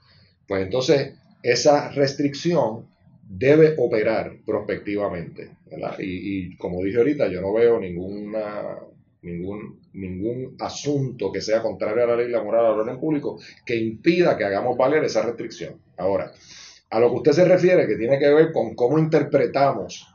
pues 0.47 0.63
entonces 0.63 1.13
esa 1.41 1.89
restricción 1.89 2.85
debe 3.27 3.75
operar 3.77 4.33
prospectivamente. 4.45 5.49
Y, 5.97 6.53
y, 6.53 6.57
como 6.57 6.83
dije 6.83 6.97
ahorita, 6.97 7.27
yo 7.27 7.41
no 7.41 7.53
veo 7.53 7.79
ninguna, 7.79 8.77
ningún, 9.23 9.79
ningún 9.93 10.55
asunto 10.59 11.31
que 11.31 11.41
sea 11.41 11.61
contrario 11.61 12.03
a 12.03 12.07
la 12.07 12.15
ley, 12.15 12.29
la 12.29 12.43
moral, 12.43 12.65
al 12.65 12.79
orden 12.79 12.99
público, 12.99 13.39
que 13.65 13.75
impida 13.75 14.37
que 14.37 14.45
hagamos 14.45 14.77
valer 14.77 15.03
esa 15.03 15.23
restricción. 15.23 15.75
Ahora, 15.97 16.31
a 16.89 16.99
lo 16.99 17.09
que 17.09 17.17
usted 17.17 17.31
se 17.31 17.45
refiere, 17.45 17.87
que 17.87 17.95
tiene 17.95 18.19
que 18.19 18.29
ver 18.29 18.51
con 18.51 18.75
cómo 18.75 18.97
interpretamos 18.99 20.07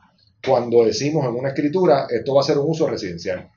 cuando 0.45 0.83
decimos 0.83 1.25
en 1.25 1.35
una 1.35 1.49
escritura, 1.49 2.07
esto 2.09 2.33
va 2.33 2.41
a 2.41 2.45
ser 2.45 2.57
un 2.57 2.71
uso 2.71 2.87
residencial. 2.87 3.49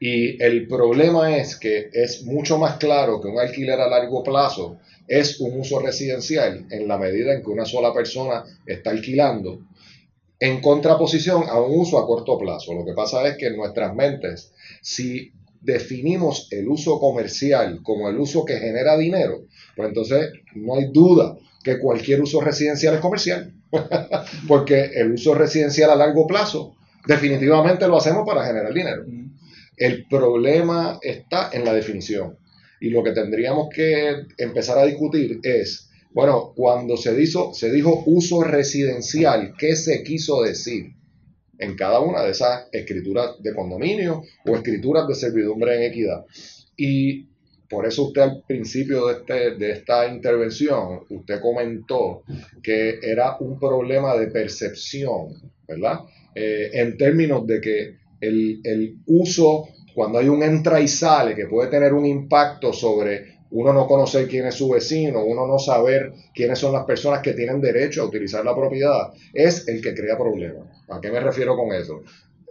Y 0.00 0.42
el 0.42 0.66
problema 0.66 1.36
es 1.36 1.56
que 1.56 1.88
es 1.92 2.24
mucho 2.24 2.58
más 2.58 2.76
claro 2.76 3.20
que 3.20 3.28
un 3.28 3.38
alquiler 3.38 3.80
a 3.80 3.88
largo 3.88 4.22
plazo 4.22 4.78
es 5.08 5.40
un 5.40 5.60
uso 5.60 5.78
residencial 5.78 6.66
en 6.70 6.88
la 6.88 6.98
medida 6.98 7.32
en 7.32 7.42
que 7.42 7.50
una 7.50 7.64
sola 7.64 7.94
persona 7.94 8.44
está 8.66 8.90
alquilando 8.90 9.60
en 10.38 10.60
contraposición 10.60 11.44
a 11.48 11.60
un 11.60 11.78
uso 11.78 11.98
a 11.98 12.06
corto 12.06 12.36
plazo. 12.38 12.74
Lo 12.74 12.84
que 12.84 12.92
pasa 12.92 13.26
es 13.26 13.38
que 13.38 13.46
en 13.46 13.56
nuestras 13.56 13.94
mentes, 13.94 14.52
si 14.82 15.32
definimos 15.60 16.48
el 16.50 16.68
uso 16.68 16.98
comercial 16.98 17.80
como 17.82 18.08
el 18.08 18.18
uso 18.18 18.44
que 18.44 18.58
genera 18.58 18.98
dinero, 18.98 19.46
pues 19.74 19.88
entonces 19.88 20.30
no 20.54 20.74
hay 20.74 20.90
duda 20.92 21.38
que 21.66 21.80
cualquier 21.80 22.22
uso 22.22 22.40
residencial 22.40 22.94
es 22.94 23.00
comercial, 23.00 23.52
porque 24.46 24.84
el 24.94 25.10
uso 25.10 25.34
residencial 25.34 25.90
a 25.90 25.96
largo 25.96 26.24
plazo 26.24 26.76
definitivamente 27.08 27.88
lo 27.88 27.96
hacemos 27.96 28.24
para 28.24 28.46
generar 28.46 28.72
dinero. 28.72 29.04
El 29.76 30.06
problema 30.06 31.00
está 31.02 31.50
en 31.52 31.64
la 31.64 31.74
definición 31.74 32.38
y 32.80 32.90
lo 32.90 33.02
que 33.02 33.10
tendríamos 33.10 33.68
que 33.74 34.14
empezar 34.38 34.78
a 34.78 34.86
discutir 34.86 35.40
es, 35.42 35.90
bueno, 36.12 36.52
cuando 36.54 36.96
se 36.96 37.12
dijo, 37.16 37.52
se 37.52 37.72
dijo 37.72 38.04
uso 38.06 38.44
residencial, 38.44 39.54
¿qué 39.58 39.74
se 39.74 40.04
quiso 40.04 40.42
decir? 40.42 40.92
en 41.58 41.74
cada 41.74 42.00
una 42.00 42.22
de 42.22 42.32
esas 42.32 42.66
escrituras 42.70 43.42
de 43.42 43.54
condominio 43.54 44.22
o 44.44 44.54
escrituras 44.54 45.08
de 45.08 45.14
servidumbre 45.14 45.74
en 45.74 45.90
equidad. 45.90 46.26
Y 46.76 47.28
por 47.68 47.86
eso 47.86 48.04
usted 48.04 48.22
al 48.22 48.42
principio 48.46 49.06
de, 49.06 49.14
este, 49.14 49.56
de 49.56 49.72
esta 49.72 50.06
intervención, 50.06 51.00
usted 51.08 51.40
comentó 51.40 52.22
que 52.62 52.98
era 53.02 53.36
un 53.40 53.58
problema 53.58 54.16
de 54.16 54.28
percepción, 54.28 55.52
¿verdad? 55.66 56.00
Eh, 56.34 56.70
en 56.72 56.96
términos 56.96 57.46
de 57.46 57.60
que 57.60 57.96
el, 58.20 58.60
el 58.64 58.96
uso, 59.06 59.68
cuando 59.94 60.18
hay 60.18 60.28
un 60.28 60.42
entra 60.42 60.80
y 60.80 60.88
sale, 60.88 61.34
que 61.34 61.46
puede 61.46 61.70
tener 61.70 61.92
un 61.92 62.06
impacto 62.06 62.72
sobre 62.72 63.36
uno 63.50 63.72
no 63.72 63.86
conocer 63.86 64.26
quién 64.26 64.46
es 64.46 64.54
su 64.54 64.68
vecino, 64.68 65.24
uno 65.24 65.46
no 65.46 65.58
saber 65.58 66.12
quiénes 66.34 66.58
son 66.58 66.72
las 66.72 66.84
personas 66.84 67.20
que 67.22 67.32
tienen 67.32 67.60
derecho 67.60 68.02
a 68.02 68.06
utilizar 68.06 68.44
la 68.44 68.54
propiedad, 68.54 69.12
es 69.32 69.68
el 69.68 69.80
que 69.80 69.94
crea 69.94 70.18
problemas. 70.18 70.68
¿A 70.88 71.00
qué 71.00 71.10
me 71.10 71.20
refiero 71.20 71.56
con 71.56 71.72
eso? 71.72 72.02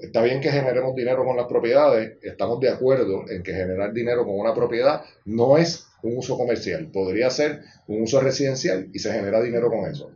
Está 0.05 0.21
bien 0.21 0.39
que 0.39 0.51
generemos 0.51 0.95
dinero 0.95 1.25
con 1.25 1.35
las 1.35 1.47
propiedades, 1.47 2.17
estamos 2.21 2.59
de 2.59 2.69
acuerdo 2.69 3.25
en 3.27 3.41
que 3.41 3.53
generar 3.53 3.91
dinero 3.91 4.23
con 4.23 4.39
una 4.39 4.53
propiedad 4.53 5.01
no 5.25 5.57
es 5.57 5.87
un 6.03 6.17
uso 6.17 6.37
comercial, 6.37 6.91
podría 6.91 7.29
ser 7.31 7.61
un 7.87 8.03
uso 8.03 8.19
residencial 8.21 8.89
y 8.93 8.99
se 8.99 9.11
genera 9.11 9.41
dinero 9.41 9.69
con 9.69 9.89
eso. 9.89 10.11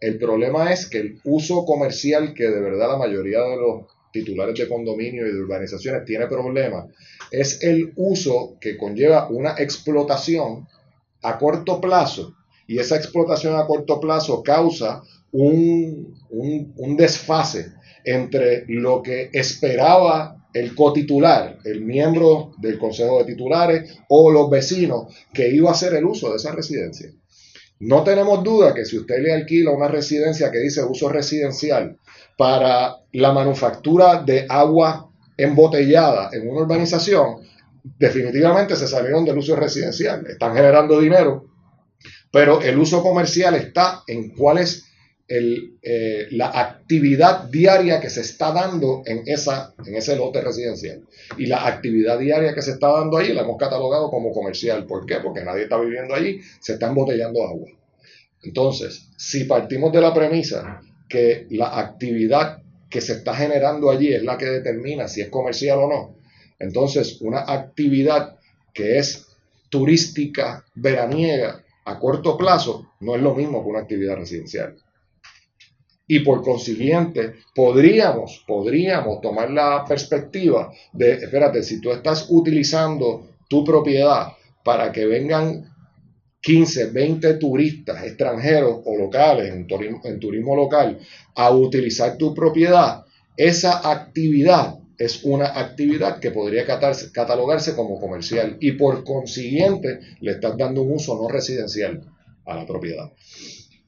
El 0.00 0.18
problema 0.18 0.72
es 0.72 0.88
que 0.88 0.98
el 0.98 1.20
uso 1.24 1.66
comercial 1.66 2.32
que 2.32 2.44
de 2.44 2.60
verdad 2.60 2.88
la 2.88 2.96
mayoría 2.96 3.40
de 3.40 3.56
los 3.56 3.86
titulares 4.12 4.58
de 4.58 4.66
condominio 4.66 5.26
y 5.26 5.32
de 5.32 5.40
urbanizaciones 5.40 6.04
tiene 6.06 6.26
problemas 6.26 6.86
es 7.30 7.62
el 7.62 7.92
uso 7.96 8.56
que 8.60 8.78
conlleva 8.78 9.28
una 9.28 9.56
explotación 9.58 10.66
a 11.22 11.38
corto 11.38 11.80
plazo 11.82 12.34
y 12.66 12.78
esa 12.78 12.96
explotación 12.96 13.56
a 13.56 13.66
corto 13.66 14.00
plazo 14.00 14.42
causa 14.42 15.02
un, 15.34 16.14
un, 16.30 16.74
un 16.76 16.96
desfase 16.96 17.72
entre 18.04 18.64
lo 18.68 19.02
que 19.02 19.30
esperaba 19.32 20.48
el 20.52 20.74
cotitular, 20.74 21.58
el 21.64 21.80
miembro 21.80 22.52
del 22.58 22.78
consejo 22.78 23.18
de 23.18 23.24
titulares 23.24 23.98
o 24.08 24.30
los 24.30 24.48
vecinos 24.48 25.12
que 25.32 25.48
iba 25.48 25.70
a 25.70 25.72
hacer 25.72 25.94
el 25.94 26.04
uso 26.04 26.30
de 26.30 26.36
esa 26.36 26.52
residencia. 26.52 27.10
No 27.80 28.04
tenemos 28.04 28.44
duda 28.44 28.72
que 28.72 28.84
si 28.84 28.96
usted 28.96 29.20
le 29.20 29.32
alquila 29.32 29.72
una 29.72 29.88
residencia 29.88 30.52
que 30.52 30.58
dice 30.58 30.84
uso 30.84 31.08
residencial 31.08 31.98
para 32.38 32.98
la 33.12 33.32
manufactura 33.32 34.22
de 34.22 34.46
agua 34.48 35.10
embotellada 35.36 36.30
en 36.32 36.48
una 36.48 36.60
urbanización, 36.60 37.38
definitivamente 37.98 38.76
se 38.76 38.86
salieron 38.86 39.24
del 39.24 39.38
uso 39.38 39.56
residencial, 39.56 40.24
están 40.28 40.54
generando 40.54 41.00
dinero, 41.00 41.46
pero 42.30 42.62
el 42.62 42.78
uso 42.78 43.02
comercial 43.02 43.56
está 43.56 44.04
en 44.06 44.30
cuál 44.30 44.58
es 44.58 44.93
eh, 45.26 46.28
la 46.32 46.48
actividad 46.48 47.44
diaria 47.44 48.00
que 48.00 48.10
se 48.10 48.20
está 48.20 48.52
dando 48.52 49.02
en, 49.06 49.22
esa, 49.26 49.74
en 49.84 49.94
ese 49.94 50.16
lote 50.16 50.40
residencial. 50.40 51.02
Y 51.38 51.46
la 51.46 51.66
actividad 51.66 52.18
diaria 52.18 52.54
que 52.54 52.62
se 52.62 52.72
está 52.72 52.88
dando 52.88 53.16
ahí 53.16 53.32
la 53.32 53.42
hemos 53.42 53.56
catalogado 53.56 54.10
como 54.10 54.32
comercial. 54.32 54.86
¿Por 54.86 55.06
qué? 55.06 55.16
Porque 55.22 55.42
nadie 55.42 55.64
está 55.64 55.78
viviendo 55.78 56.14
allí, 56.14 56.40
se 56.60 56.74
está 56.74 56.88
embotellando 56.88 57.42
agua. 57.42 57.68
Entonces, 58.42 59.08
si 59.16 59.44
partimos 59.44 59.92
de 59.92 60.00
la 60.02 60.12
premisa 60.12 60.82
que 61.08 61.46
la 61.50 61.78
actividad 61.78 62.62
que 62.90 63.00
se 63.00 63.14
está 63.14 63.34
generando 63.34 63.90
allí 63.90 64.12
es 64.12 64.22
la 64.22 64.36
que 64.36 64.46
determina 64.46 65.08
si 65.08 65.22
es 65.22 65.28
comercial 65.28 65.78
o 65.78 65.88
no, 65.88 66.16
entonces 66.58 67.20
una 67.22 67.40
actividad 67.40 68.36
que 68.72 68.98
es 68.98 69.26
turística, 69.70 70.64
veraniega, 70.74 71.64
a 71.86 71.98
corto 71.98 72.36
plazo, 72.36 72.92
no 73.00 73.14
es 73.14 73.22
lo 73.22 73.34
mismo 73.34 73.62
que 73.62 73.70
una 73.70 73.80
actividad 73.80 74.16
residencial. 74.16 74.76
Y 76.06 76.20
por 76.20 76.42
consiguiente, 76.42 77.34
podríamos, 77.54 78.44
podríamos 78.46 79.20
tomar 79.20 79.50
la 79.50 79.84
perspectiva 79.86 80.70
de, 80.92 81.14
espérate, 81.14 81.62
si 81.62 81.80
tú 81.80 81.90
estás 81.92 82.26
utilizando 82.28 83.28
tu 83.48 83.64
propiedad 83.64 84.32
para 84.62 84.92
que 84.92 85.06
vengan 85.06 85.74
15, 86.40 86.90
20 86.90 87.34
turistas 87.34 88.04
extranjeros 88.04 88.82
o 88.84 88.96
locales 88.98 89.50
en 89.50 89.66
turismo, 89.66 90.00
en 90.04 90.20
turismo 90.20 90.54
local 90.54 90.98
a 91.34 91.50
utilizar 91.50 92.18
tu 92.18 92.34
propiedad, 92.34 93.04
esa 93.36 93.90
actividad 93.90 94.78
es 94.98 95.24
una 95.24 95.58
actividad 95.58 96.20
que 96.20 96.30
podría 96.30 96.64
catalogarse 96.66 97.74
como 97.74 97.98
comercial 97.98 98.58
y 98.60 98.72
por 98.72 99.04
consiguiente 99.04 100.00
le 100.20 100.32
estás 100.32 100.56
dando 100.56 100.82
un 100.82 100.92
uso 100.92 101.16
no 101.16 101.28
residencial 101.28 102.02
a 102.44 102.54
la 102.54 102.66
propiedad. 102.66 103.10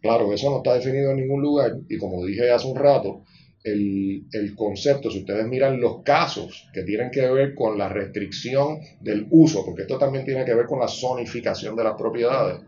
Claro, 0.07 0.33
eso 0.33 0.51
no 0.51 0.59
está 0.59 0.75
definido 0.75 1.11
en 1.11 1.17
ningún 1.17 1.43
lugar 1.43 1.73
y 1.89 1.99
como 1.99 2.25
dije 2.25 2.51
hace 2.51 2.69
un 2.69 2.77
rato, 2.77 3.25
el, 3.65 4.25
el, 4.31 4.55
concepto, 4.55 5.11
si 5.11 5.19
ustedes 5.19 5.45
miran 5.49 5.81
los 5.81 6.05
casos 6.05 6.69
que 6.73 6.85
tienen 6.85 7.11
que 7.11 7.29
ver 7.29 7.57
con 7.57 7.77
la 7.77 7.89
restricción 7.89 8.79
del 9.01 9.27
uso, 9.31 9.65
porque 9.65 9.83
esto 9.83 9.99
también 9.99 10.25
tiene 10.25 10.45
que 10.45 10.55
ver 10.55 10.67
con 10.67 10.79
la 10.79 10.87
zonificación 10.87 11.75
de 11.75 11.83
las 11.83 11.95
propiedades, 11.95 12.61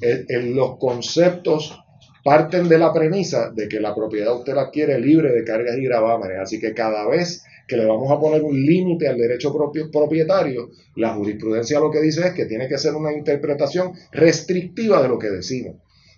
en 0.00 0.54
los 0.54 0.78
conceptos 0.78 1.76
parten 2.22 2.68
de 2.68 2.78
la 2.78 2.92
premisa 2.92 3.50
de 3.50 3.66
que 3.66 3.80
la 3.80 3.92
propiedad 3.92 4.36
usted 4.36 4.54
la 4.54 4.62
adquiere 4.62 5.00
libre 5.00 5.32
de 5.32 5.42
cargas 5.42 5.76
y 5.76 5.84
gravámenes, 5.84 6.38
así 6.38 6.60
que 6.60 6.72
cada 6.72 7.08
vez 7.08 7.42
que 7.66 7.76
le 7.76 7.84
vamos 7.84 8.12
a 8.12 8.20
poner 8.20 8.42
un 8.42 8.54
límite 8.54 9.08
al 9.08 9.18
derecho 9.18 9.52
propietario, 9.92 10.70
la 10.94 11.14
jurisprudencia 11.14 11.80
lo 11.80 11.90
que 11.90 12.00
dice 12.00 12.28
es 12.28 12.32
que 12.32 12.46
tiene 12.46 12.68
que 12.68 12.78
ser 12.78 12.94
una 12.94 13.12
interpretación 13.12 13.92
restrictiva 14.12 15.02
de 15.02 15.08
lo 15.08 15.18
que 15.18 15.30
decimos. 15.30 15.76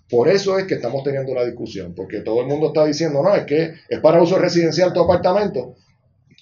Por 0.09 0.29
eso 0.29 0.59
es 0.59 0.67
que 0.67 0.75
estamos 0.75 1.05
teniendo 1.05 1.35
la 1.35 1.45
discusión, 1.45 1.95
porque 1.95 2.21
todo 2.21 2.41
el 2.41 2.47
mundo 2.47 2.69
está 2.69 2.87
diciendo, 2.87 3.23
no, 3.23 3.35
es 3.35 3.45
que 3.45 3.75
es 3.89 4.01
para 4.01 4.23
uso 4.23 4.39
residencial 4.39 4.93
tu 4.93 5.01
apartamento. 5.01 5.77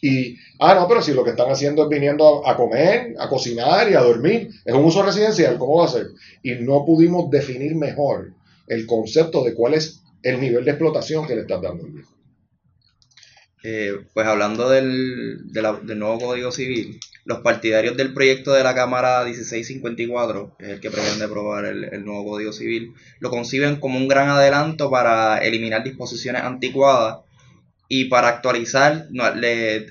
Y, 0.01 0.37
ah, 0.61 0.75
no, 0.75 0.87
pero 0.87 1.03
si 1.03 1.13
lo 1.13 1.25
que 1.25 1.31
están 1.31 1.51
haciendo 1.51 1.85
es 1.85 1.89
viniendo 1.89 2.47
a, 2.47 2.57
comer, 2.57 3.15
a 3.19 3.29
cocinar 3.29 3.91
y 3.91 3.95
a 3.95 4.01
dormir, 4.01 4.51
es 4.65 4.75
un 4.75 4.85
uso 4.85 5.03
residencial, 5.03 5.59
¿cómo 5.59 5.79
va 5.79 5.87
a 5.87 5.89
ser? 5.89 6.09
Y 6.43 6.55
no 6.57 6.85
pudimos 6.85 7.31
definir 7.31 7.75
mejor 7.75 8.33
el 8.69 8.87
concepto 8.87 9.43
de 9.43 9.55
cuál 9.55 9.75
es 9.75 10.03
el 10.23 10.41
nivel 10.41 10.65
de 10.65 10.73
explotación 10.73 11.27
que 11.27 11.35
le 11.35 11.43
estás 11.43 11.63
dando 11.63 11.85
al 11.85 11.93
viejo. 11.93 12.13
Eh, 13.63 13.95
pues 14.13 14.27
hablando 14.27 14.69
del, 14.69 15.51
del, 15.51 15.99
nuevo 15.99 16.21
Código 16.21 16.53
Civil, 16.53 17.01
los 17.27 17.41
partidarios 17.41 17.97
del 17.97 18.15
proyecto 18.15 18.53
de 18.53 18.63
la 18.63 18.75
Cámara 18.75 19.23
1654, 19.25 20.57
que 20.59 20.65
es 20.65 20.71
el 20.71 20.81
que 20.81 20.91
pretende 20.91 21.25
aprobar 21.25 21.65
el, 21.67 22.05
nuevo 22.05 22.31
Código 22.31 22.53
Civil, 22.53 22.95
lo 23.19 23.31
conciben 23.31 23.77
como 23.77 23.99
un 23.99 24.09
gran 24.09 24.29
adelanto 24.29 24.91
para 24.91 25.39
eliminar 25.39 25.85
disposiciones 25.85 26.43
anticuadas 26.43 27.19
y 27.89 28.07
para 28.07 28.29
actualizar 28.29 29.09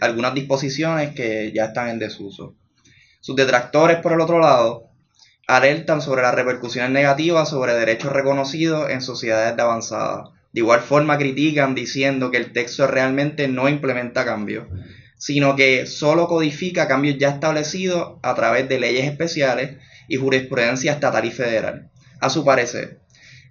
algunas 0.02 0.34
disposiciones 0.34 1.14
que 1.14 1.52
ya 1.54 1.66
están 1.66 1.90
en 1.90 2.00
desuso. 2.00 2.56
Sus 3.20 3.36
detractores, 3.36 3.98
por 3.98 4.14
el 4.14 4.22
otro 4.22 4.40
lado, 4.40 4.90
alertan 5.48 6.02
sobre 6.02 6.24
las 6.24 6.34
repercusiones 6.34 6.92
negativas 6.92 7.50
sobre 7.50 7.74
derechos 7.74 8.12
reconocidos 8.12 8.90
en 8.90 9.02
sociedades 9.02 9.56
de 9.56 9.62
avanzada 9.62 10.32
de 10.56 10.62
igual 10.62 10.80
forma 10.80 11.18
critican 11.18 11.76
diciendo 11.76 12.32
que 12.32 12.38
el 12.38 12.54
texto 12.54 12.88
realmente 12.88 13.50
no 13.50 13.68
implementa 13.68 14.24
cambios, 14.24 14.68
sino 15.18 15.56
que 15.56 15.86
solo 15.86 16.28
codifica 16.28 16.88
cambios 16.88 17.18
ya 17.18 17.30
establecidos 17.30 18.20
a 18.22 18.36
través 18.36 18.68
de 18.70 18.80
leyes 18.80 19.06
especiales 19.06 19.78
y 20.08 20.18
jurisprudencia 20.18 20.94
estatal 20.94 21.26
y 21.26 21.32
federal. 21.32 21.90
A 22.20 22.30
su 22.30 22.46
parecer, 22.46 23.00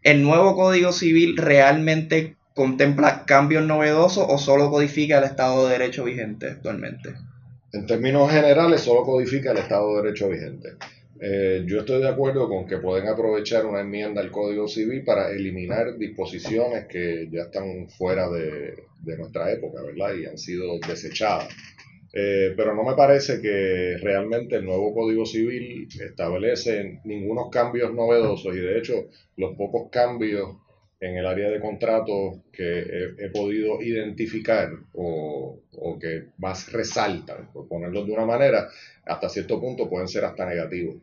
¿el 0.02 0.22
nuevo 0.22 0.54
Código 0.54 0.92
Civil 0.92 1.36
realmente 1.36 2.36
contempla 2.54 3.24
cambios 3.24 3.64
novedosos 3.64 4.26
o 4.28 4.38
solo 4.38 4.70
codifica 4.70 5.18
el 5.18 5.24
Estado 5.24 5.66
de 5.66 5.72
Derecho 5.72 6.04
vigente 6.04 6.48
actualmente? 6.48 7.14
En 7.72 7.86
términos 7.86 8.30
generales, 8.30 8.82
solo 8.82 9.02
codifica 9.02 9.50
el 9.50 9.58
Estado 9.58 9.96
de 9.96 10.02
Derecho 10.02 10.28
vigente. 10.28 10.74
Eh, 11.20 11.64
yo 11.66 11.80
estoy 11.80 12.00
de 12.00 12.08
acuerdo 12.08 12.48
con 12.48 12.66
que 12.66 12.78
pueden 12.78 13.08
aprovechar 13.08 13.66
una 13.66 13.80
enmienda 13.80 14.20
al 14.20 14.30
Código 14.30 14.66
Civil 14.66 15.04
para 15.04 15.30
eliminar 15.30 15.96
disposiciones 15.96 16.86
que 16.86 17.28
ya 17.30 17.42
están 17.42 17.88
fuera 17.88 18.28
de, 18.28 18.74
nuestra 19.16 19.52
época, 19.52 19.82
¿verdad? 19.82 20.14
Y 20.14 20.26
han 20.26 20.38
sido 20.38 20.78
desechadas. 20.86 21.48
Eh, 22.12 22.54
pero 22.56 22.74
no 22.74 22.84
me 22.84 22.94
parece 22.94 23.40
que 23.40 23.96
realmente 24.00 24.56
el 24.56 24.64
nuevo 24.64 24.94
Código 24.94 25.26
Civil 25.26 25.88
establece 26.00 27.00
ningunos 27.04 27.48
cambios 27.50 27.92
novedosos 27.92 28.54
y 28.54 28.60
de 28.60 28.78
hecho 28.78 29.08
los 29.36 29.56
pocos 29.56 29.90
cambios 29.90 30.56
en 31.00 31.16
el 31.16 31.26
área 31.26 31.50
de 31.50 31.60
contratos 31.60 32.38
que 32.52 33.14
he, 33.18 33.28
podido 33.30 33.82
identificar 33.82 34.70
o, 34.94 35.60
o, 35.72 35.98
que 35.98 36.28
más 36.38 36.72
resaltan, 36.72 37.52
por 37.52 37.68
ponerlo 37.68 38.04
de 38.04 38.12
una 38.12 38.24
manera, 38.24 38.68
hasta 39.04 39.28
cierto 39.28 39.60
punto 39.60 39.90
pueden 39.90 40.08
ser 40.08 40.24
hasta 40.24 40.46
negativos. 40.46 40.96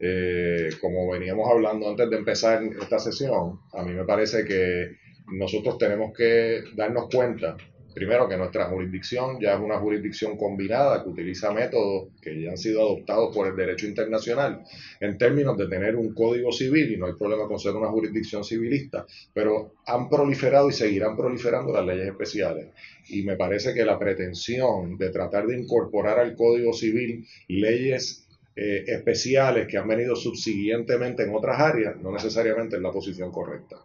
Eh, 0.00 0.70
como 0.80 1.08
veníamos 1.10 1.48
hablando 1.48 1.88
antes 1.88 2.10
de 2.10 2.16
empezar 2.16 2.62
esta 2.80 2.98
sesión, 2.98 3.60
a 3.72 3.82
mí 3.84 3.92
me 3.92 4.04
parece 4.04 4.44
que 4.44 4.96
nosotros 5.26 5.78
tenemos 5.78 6.12
que 6.16 6.62
darnos 6.74 7.08
cuenta, 7.08 7.56
primero, 7.94 8.28
que 8.28 8.36
nuestra 8.36 8.66
jurisdicción 8.66 9.40
ya 9.40 9.54
es 9.54 9.60
una 9.60 9.78
jurisdicción 9.78 10.36
combinada 10.36 11.02
que 11.02 11.10
utiliza 11.10 11.52
métodos 11.52 12.08
que 12.20 12.42
ya 12.42 12.50
han 12.50 12.58
sido 12.58 12.80
adoptados 12.80 13.34
por 13.34 13.46
el 13.46 13.56
derecho 13.56 13.86
internacional 13.86 14.64
en 15.00 15.16
términos 15.16 15.56
de 15.56 15.68
tener 15.68 15.96
un 15.96 16.12
código 16.12 16.52
civil, 16.52 16.92
y 16.92 16.96
no 16.96 17.06
hay 17.06 17.14
problema 17.14 17.46
con 17.46 17.58
ser 17.58 17.74
una 17.74 17.88
jurisdicción 17.88 18.44
civilista, 18.44 19.06
pero 19.32 19.74
han 19.86 20.08
proliferado 20.08 20.68
y 20.68 20.72
seguirán 20.72 21.16
proliferando 21.16 21.72
las 21.72 21.86
leyes 21.86 22.08
especiales. 22.08 22.68
Y 23.08 23.22
me 23.22 23.36
parece 23.36 23.72
que 23.74 23.84
la 23.84 23.98
pretensión 23.98 24.98
de 24.98 25.10
tratar 25.10 25.46
de 25.46 25.58
incorporar 25.58 26.18
al 26.18 26.34
código 26.34 26.72
civil 26.72 27.26
leyes 27.48 28.26
eh, 28.56 28.84
especiales 28.86 29.66
que 29.66 29.78
han 29.78 29.88
venido 29.88 30.14
subsiguientemente 30.14 31.24
en 31.24 31.34
otras 31.34 31.60
áreas, 31.60 31.96
no 32.00 32.12
necesariamente 32.12 32.76
es 32.76 32.82
la 32.82 32.92
posición 32.92 33.32
correcta. 33.32 33.76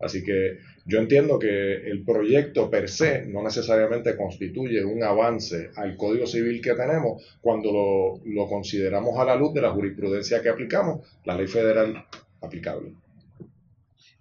Así 0.00 0.24
que 0.24 0.58
yo 0.86 0.98
entiendo 0.98 1.38
que 1.38 1.74
el 1.88 2.04
proyecto 2.04 2.70
per 2.70 2.88
se 2.88 3.26
no 3.26 3.42
necesariamente 3.42 4.16
constituye 4.16 4.82
un 4.82 5.04
avance 5.04 5.70
al 5.76 5.96
Código 5.96 6.26
Civil 6.26 6.62
que 6.62 6.74
tenemos 6.74 7.22
cuando 7.40 7.70
lo, 7.70 8.20
lo 8.24 8.48
consideramos 8.48 9.18
a 9.18 9.24
la 9.26 9.36
luz 9.36 9.52
de 9.52 9.60
la 9.60 9.72
jurisprudencia 9.72 10.40
que 10.40 10.48
aplicamos, 10.48 11.06
la 11.24 11.36
ley 11.36 11.46
federal 11.46 12.06
aplicable. 12.40 12.94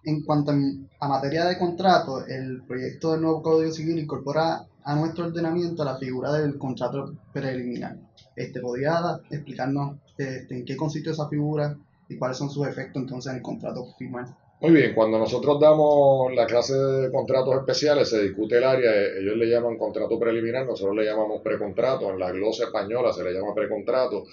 En 0.04 0.24
cuanto 0.24 0.52
a 0.52 1.08
materia 1.08 1.46
de 1.46 1.58
contrato, 1.58 2.26
el 2.26 2.64
proyecto 2.64 3.14
del 3.14 3.22
nuevo 3.22 3.42
Código 3.42 3.72
Civil 3.72 4.00
incorpora 4.00 4.66
a 4.84 4.96
nuestro 4.96 5.26
ordenamiento 5.26 5.84
la 5.84 5.98
figura 5.98 6.34
del 6.34 6.58
contrato 6.58 7.14
preliminar. 7.34 7.98
Este, 8.36 8.60
¿Podría 8.62 9.20
explicarnos 9.30 9.98
este, 10.18 10.56
en 10.56 10.66
qué 10.66 10.76
consiste 10.76 11.12
esa 11.12 11.28
figura 11.28 11.78
y 12.08 12.18
cuáles 12.18 12.38
son 12.38 12.50
sus 12.50 12.68
efectos 12.68 13.02
entonces 13.02 13.32
en 13.32 13.38
el 13.38 13.44
contrato 13.44 13.86
final? 13.98 14.36
Muy 14.62 14.72
bien, 14.72 14.94
cuando 14.94 15.18
nosotros 15.18 15.58
damos 15.58 16.34
la 16.36 16.46
clase 16.46 16.74
de 16.76 17.12
contratos 17.12 17.56
especiales, 17.56 18.10
se 18.10 18.22
discute 18.22 18.58
el 18.58 18.66
área, 18.66 18.92
ellos 18.94 19.38
le 19.38 19.46
llaman 19.48 19.78
contrato 19.78 20.20
preliminar, 20.20 20.66
nosotros 20.66 20.98
le 20.98 21.06
llamamos 21.06 21.42
precontrato, 21.42 22.12
en 22.12 22.20
la 22.20 22.30
glosa 22.32 22.66
española 22.66 23.14
se 23.14 23.24
le 23.24 23.32
llama 23.32 23.56
precontrato. 23.56 24.26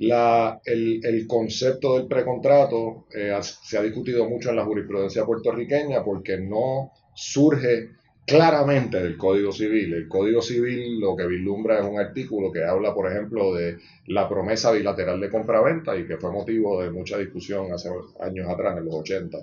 La, 0.00 0.60
el, 0.64 1.00
el 1.04 1.26
concepto 1.28 1.94
del 1.96 2.08
precontrato 2.08 3.06
eh, 3.14 3.38
se 3.40 3.78
ha 3.78 3.82
discutido 3.82 4.28
mucho 4.28 4.50
en 4.50 4.56
la 4.56 4.64
jurisprudencia 4.64 5.24
puertorriqueña 5.24 6.02
porque 6.02 6.38
no 6.38 6.90
surge 7.14 7.97
claramente 8.28 9.02
del 9.02 9.16
Código 9.16 9.52
Civil. 9.52 9.94
El 9.94 10.06
Código 10.06 10.42
Civil 10.42 11.00
lo 11.00 11.16
que 11.16 11.26
vislumbra 11.26 11.78
es 11.78 11.86
un 11.86 11.98
artículo 11.98 12.52
que 12.52 12.62
habla, 12.62 12.92
por 12.92 13.10
ejemplo, 13.10 13.54
de 13.54 13.78
la 14.06 14.28
promesa 14.28 14.70
bilateral 14.70 15.18
de 15.18 15.30
compraventa 15.30 15.96
y 15.96 16.06
que 16.06 16.18
fue 16.18 16.30
motivo 16.30 16.82
de 16.82 16.90
mucha 16.90 17.16
discusión 17.16 17.72
hace 17.72 17.88
años 18.20 18.46
atrás, 18.50 18.76
en 18.76 18.84
los 18.84 18.94
80. 18.96 19.38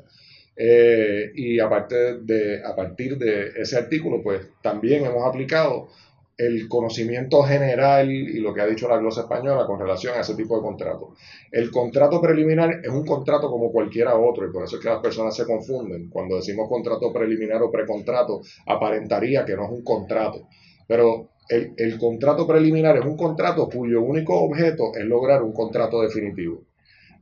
Eh, 0.56 1.32
y 1.34 1.60
aparte 1.60 2.20
de, 2.20 2.64
a 2.64 2.76
partir 2.76 3.18
de 3.18 3.54
ese 3.56 3.76
artículo, 3.76 4.22
pues 4.22 4.42
también 4.62 5.04
hemos 5.04 5.26
aplicado 5.28 5.90
el 6.38 6.68
conocimiento 6.68 7.44
general 7.44 8.12
y 8.12 8.40
lo 8.40 8.54
que 8.54 8.62
ha 8.62 8.66
dicho 8.66 8.90
la 8.90 8.98
glosa 8.98 9.22
española 9.22 9.66
con 9.66 9.80
relación 9.80 10.16
a 10.16 10.22
ese 10.22 10.36
tipo 10.36 10.58
de 10.58 10.64
contrato. 10.64 11.16
El 11.52 11.72
contrato 11.72 12.22
preliminar 12.22 12.82
es 12.84 12.90
un 12.90 13.06
contrato 13.06 13.50
como 13.50 13.72
cualquiera 13.72 14.18
otro 14.18 14.48
y 14.48 14.52
por 14.52 14.64
eso 14.64 14.76
es 14.76 14.82
que 14.82 14.90
las 14.90 15.00
personas 15.02 15.36
se 15.36 15.46
confunden. 15.46 16.10
Cuando 16.10 16.36
decimos 16.36 16.68
contrato 16.68 17.14
preliminar 17.14 17.62
o 17.64 17.72
precontrato, 17.72 18.42
aparentaría 18.66 19.46
que 19.46 19.56
no 19.56 19.66
es 19.66 19.72
un 19.72 19.84
contrato. 19.84 20.48
Pero 20.88 21.30
el, 21.48 21.74
el 21.78 21.98
contrato 21.98 22.46
preliminar 22.46 22.98
es 22.98 23.06
un 23.06 23.16
contrato 23.16 23.70
cuyo 23.70 24.02
único 24.02 24.38
objeto 24.38 24.92
es 24.94 25.06
lograr 25.06 25.42
un 25.42 25.54
contrato 25.54 26.02
definitivo. 26.02 26.64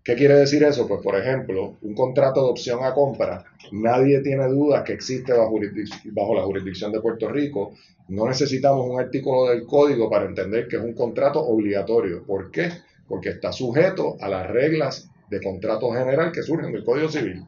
¿Qué 0.04 0.16
quiere 0.16 0.36
decir 0.36 0.62
eso? 0.64 0.86
Pues, 0.86 1.02
por 1.02 1.16
ejemplo, 1.16 1.78
un 1.82 1.96
contrato 1.96 2.44
de 2.44 2.52
opción 2.52 2.84
a 2.84 2.94
compra, 2.94 3.46
nadie 3.72 4.20
tiene 4.22 4.48
dudas 4.50 4.84
que 4.84 4.92
existe 4.94 5.32
bajo, 5.34 6.36
la 6.36 6.44
jurisdicción 6.44 6.92
de 6.92 7.00
Puerto 7.00 7.30
Rico. 7.30 7.74
No 8.10 8.28
necesitamos 8.28 8.86
un 8.90 9.00
artículo 9.00 9.46
del 9.50 9.66
código 9.66 10.10
para 10.10 10.26
entender 10.26 10.68
que 10.68 10.76
es 10.76 10.84
un 10.84 10.94
contrato 10.94 11.40
obligatorio. 11.42 12.26
¿Por 12.26 12.52
qué? 12.52 12.70
Porque 13.08 13.30
está 13.30 13.54
sujeto 13.54 14.18
a 14.20 14.28
las 14.28 14.50
reglas 14.50 15.10
de 15.30 15.42
contrato 15.42 15.90
general 15.92 16.34
que 16.34 16.44
surgen 16.44 16.74
del 16.74 16.84
Código 16.84 17.08
Civil. 17.08 17.46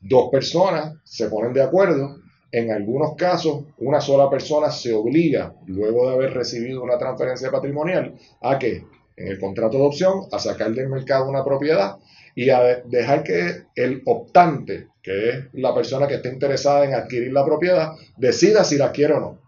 Dos 0.00 0.28
personas 0.30 0.94
se 1.04 1.28
ponen 1.28 1.52
de 1.52 1.62
acuerdo 1.62 2.16
En 2.52 2.70
algunos 2.70 3.16
casos, 3.16 3.64
una 3.78 4.00
sola 4.00 4.30
persona 4.30 4.70
se 4.70 4.92
obliga, 4.94 5.54
luego 5.66 6.08
de 6.08 6.14
haber 6.14 6.32
recibido 6.32 6.82
una 6.82 6.96
transferencia 6.96 7.50
patrimonial, 7.50 8.14
a 8.40 8.58
que 8.58 8.84
en 9.16 9.28
el 9.28 9.38
contrato 9.38 9.78
de 9.78 9.84
opción, 9.84 10.24
a 10.30 10.38
sacar 10.38 10.72
del 10.72 10.88
mercado 10.88 11.28
una 11.28 11.44
propiedad 11.44 11.96
y 12.34 12.50
a 12.50 12.82
dejar 12.84 13.22
que 13.22 13.64
el 13.74 14.02
optante, 14.04 14.88
que 15.02 15.30
es 15.30 15.44
la 15.54 15.74
persona 15.74 16.06
que 16.06 16.16
está 16.16 16.28
interesada 16.28 16.84
en 16.84 16.94
adquirir 16.94 17.32
la 17.32 17.44
propiedad, 17.44 17.92
decida 18.16 18.62
si 18.62 18.76
la 18.76 18.92
quiere 18.92 19.14
o 19.14 19.20
no. 19.20 19.40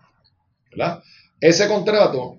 Ese 1.40 1.68
contrato, 1.68 2.38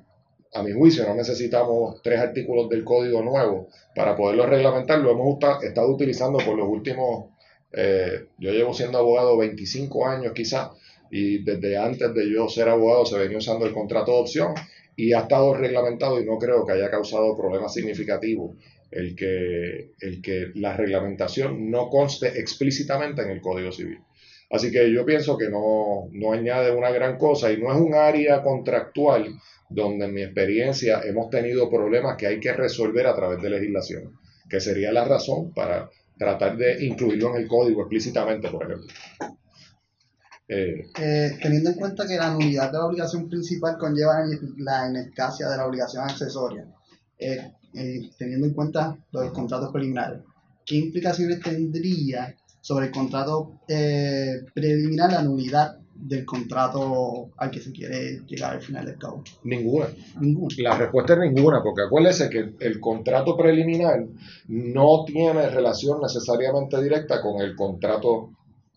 a 0.53 0.63
mi 0.63 0.71
juicio, 0.71 1.05
no 1.07 1.13
necesitamos 1.13 2.01
tres 2.01 2.19
artículos 2.19 2.67
del 2.67 2.83
código 2.83 3.21
nuevo 3.21 3.67
para 3.95 4.15
poderlo 4.15 4.45
reglamentar, 4.45 4.99
lo 4.99 5.11
hemos 5.11 5.37
estado 5.61 5.89
utilizando 5.89 6.39
por 6.39 6.57
los 6.57 6.67
últimos, 6.67 7.25
eh, 7.71 8.27
yo 8.39 8.51
llevo 8.51 8.73
siendo 8.73 8.97
abogado 8.97 9.37
25 9.37 10.07
años 10.07 10.33
quizás, 10.33 10.71
y 11.11 11.43
desde 11.43 11.77
antes 11.77 12.13
de 12.13 12.31
yo 12.31 12.49
ser 12.49 12.69
abogado 12.69 13.05
se 13.05 13.17
venía 13.17 13.37
usando 13.37 13.65
el 13.65 13.73
contrato 13.73 14.11
de 14.13 14.19
opción 14.19 14.53
y 14.99 15.13
ha 15.13 15.19
estado 15.19 15.53
reglamentado 15.53 16.19
y 16.19 16.25
no 16.25 16.37
creo 16.37 16.65
que 16.65 16.73
haya 16.73 16.91
causado 16.91 17.37
problemas 17.37 17.73
significativos 17.73 18.57
el 18.91 19.15
que, 19.15 19.91
el 20.01 20.21
que 20.21 20.47
la 20.55 20.75
reglamentación 20.75 21.71
no 21.71 21.87
conste 21.87 22.37
explícitamente 22.37 23.21
en 23.21 23.29
el 23.29 23.39
Código 23.39 23.71
Civil. 23.71 23.99
Así 24.51 24.71
que 24.71 24.91
yo 24.91 25.05
pienso 25.05 25.37
que 25.37 25.49
no, 25.49 26.09
no 26.11 26.33
añade 26.33 26.75
una 26.75 26.89
gran 26.89 27.17
cosa 27.17 27.49
y 27.49 27.61
no 27.61 27.71
es 27.71 27.79
un 27.79 27.93
área 27.93 28.43
contractual 28.43 29.35
donde 29.69 30.03
en 30.03 30.13
mi 30.13 30.21
experiencia 30.21 30.99
hemos 31.05 31.29
tenido 31.29 31.69
problemas 31.69 32.17
que 32.17 32.27
hay 32.27 32.41
que 32.41 32.51
resolver 32.51 33.07
a 33.07 33.15
través 33.15 33.41
de 33.41 33.51
legislación, 33.51 34.19
que 34.49 34.59
sería 34.59 34.91
la 34.91 35.05
razón 35.05 35.53
para 35.53 35.89
tratar 36.17 36.57
de 36.57 36.85
incluirlo 36.85 37.29
en 37.29 37.43
el 37.43 37.47
código 37.47 37.83
explícitamente, 37.83 38.49
por 38.49 38.65
ejemplo. 38.65 38.87
Eh, 40.51 40.87
eh, 40.99 41.37
teniendo 41.39 41.69
en 41.69 41.75
cuenta 41.75 42.07
que 42.07 42.17
la 42.17 42.33
nulidad 42.33 42.71
de 42.71 42.79
la 42.79 42.87
obligación 42.87 43.29
principal 43.29 43.77
conlleva 43.77 44.25
la 44.57 44.89
ineficacia 44.89 45.47
de 45.47 45.55
la 45.55 45.67
obligación 45.67 46.03
accesoria, 46.03 46.65
eh, 47.19 47.51
teniendo 48.17 48.47
en 48.47 48.53
cuenta 48.53 48.97
los 49.11 49.31
contratos 49.31 49.71
preliminares, 49.71 50.21
¿qué 50.65 50.77
implicaciones 50.77 51.39
tendría 51.39 52.35
sobre 52.61 52.87
el 52.87 52.91
contrato 52.91 53.59
preliminar 53.67 55.13
la 55.13 55.21
nulidad 55.21 55.77
del 55.93 56.25
contrato 56.25 57.29
al 57.37 57.51
que 57.51 57.59
se 57.59 57.71
quiere 57.71 58.21
llegar 58.25 58.53
al 58.53 58.61
final 58.63 58.87
del 58.87 58.97
cabo? 58.97 59.23
Ninguna. 59.43 59.89
Ninguna. 60.19 60.55
La 60.57 60.77
respuesta 60.79 61.13
es 61.13 61.31
ninguna, 61.31 61.61
porque 61.61 61.83
acuérdese 61.83 62.27
que 62.27 62.55
el 62.59 62.79
contrato 62.79 63.37
preliminar 63.37 64.03
no 64.47 65.03
tiene 65.05 65.47
relación 65.51 66.01
necesariamente 66.01 66.81
directa 66.81 67.21
con 67.21 67.39
el 67.39 67.55
contrato 67.55 68.31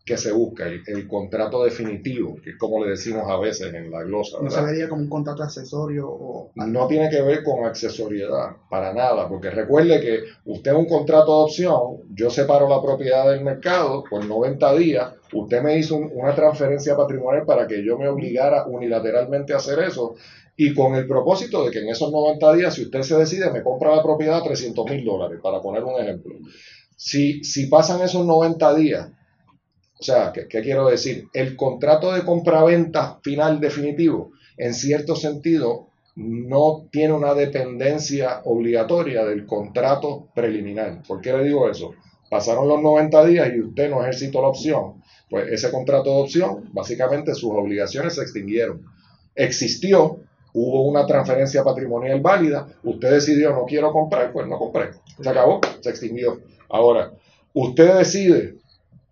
que 0.05 0.17
se 0.17 0.33
busca, 0.33 0.67
el, 0.67 1.07
contrato 1.07 1.63
definitivo, 1.63 2.37
que 2.43 2.51
es 2.51 2.57
como 2.59 2.85
le 2.85 2.91
decimos 2.91 3.25
a 3.29 3.39
veces 3.39 3.73
en 3.73 3.91
la 3.91 4.03
glosa. 4.03 4.39
¿No 4.43 4.51
se 4.51 4.61
vería 4.61 4.89
como 4.89 5.03
un 5.03 5.09
contrato 5.09 5.45
accesorio? 5.45 6.09
O... 6.09 6.51
No 6.57 6.89
tiene 6.89 7.09
que 7.09 7.23
ver 7.23 7.45
con 7.45 7.65
accesoriedad, 7.65 8.57
para 8.69 8.93
nada, 8.93 9.29
porque 9.29 9.51
recuerde 9.51 10.01
que 10.01 10.25
usted 10.45 10.73
es 10.73 10.77
un 10.77 10.87
contrato 10.87 11.39
de 11.39 11.45
opción, 11.45 11.99
yo 12.15 12.31
separo 12.31 12.69
la 12.69 12.83
propiedad 12.83 13.31
del 13.31 13.45
mercado 13.45 14.03
por 14.11 14.25
90 14.25 14.75
días, 14.75 15.13
usted 15.33 15.63
me 15.63 15.79
hizo 15.79 15.97
una 15.97 16.35
transferencia 16.35 16.97
patrimonial 16.97 17.47
para 17.47 17.69
que 17.69 17.85
yo 17.85 17.97
me 17.97 18.09
obligara 18.09 18.67
unilateralmente 18.67 19.53
a 19.53 19.59
hacer 19.59 19.79
eso, 19.79 20.17
y 20.57 20.75
con 20.75 20.97
el 20.97 21.07
propósito 21.07 21.65
de 21.65 21.71
que 21.71 21.79
en 21.79 21.89
esos 21.89 22.11
90 22.11 22.53
días, 22.55 22.75
si 22.75 22.83
usted 22.83 23.03
se 23.03 23.17
decide, 23.17 23.53
me 23.53 23.63
compra 23.63 23.95
la 23.95 24.03
propiedad 24.03 24.39
a 24.39 24.43
300 24.43 24.85
mil 24.91 25.05
dólares, 25.05 25.39
para 25.41 25.61
poner 25.61 25.85
un 25.85 26.01
ejemplo. 26.01 26.35
Si, 26.97 27.45
si 27.45 27.67
pasan 27.67 28.03
esos 28.03 28.27
90 28.27 28.75
días, 28.75 29.09
o 30.03 30.05
sea, 30.05 30.33
¿qué, 30.33 30.49
quiero 30.49 30.89
decir? 30.89 31.29
El 31.33 31.55
contrato 31.55 32.13
de 32.13 32.25
compraventa 32.25 33.21
final 33.23 33.61
definitivo, 33.61 34.33
en 34.57 34.75
cierto 34.75 35.15
sentido, 35.15 35.91
no 36.17 36.89
tiene 36.91 37.15
una 37.15 37.35
dependencia 37.35 38.41
obligatoria 38.45 39.25
del 39.25 39.47
contrato 39.47 40.27
preliminar. 40.35 41.05
¿Por 41.07 41.21
qué 41.21 41.33
le 41.33 41.45
digo 41.45 41.71
eso? 41.71 41.93
Pasaron 42.29 42.67
los 42.67 42.83
90 42.83 43.25
días 43.27 43.53
y 43.55 43.61
usted 43.61 43.91
no 43.91 44.03
ejercitó 44.03 44.43
la 44.43 44.49
opción. 44.49 45.05
Pues 45.31 45.53
ese 45.53 45.71
contrato 45.71 46.11
de 46.11 46.23
opción, 46.23 46.69
básicamente 46.73 47.33
sus 47.37 47.53
obligaciones 47.53 48.17
se 48.17 48.23
extinguieron. 48.23 48.85
Existió, 49.37 50.19
hubo 50.53 50.83
una 50.83 51.07
transferencia 51.07 51.63
patrimonial 51.63 52.21
válida, 52.21 52.67
usted 52.83 53.09
decidió 53.09 53.53
no 53.53 53.67
quiero 53.67 53.93
comprar, 53.93 54.33
pues 54.33 54.49
no 54.49 54.59
compré. 54.59 54.91
Se 55.21 55.29
acabó, 55.29 55.61
se 55.81 55.91
extinguió. 55.91 56.41
Ahora, 56.69 57.13
usted 57.55 57.99
decide 57.99 58.62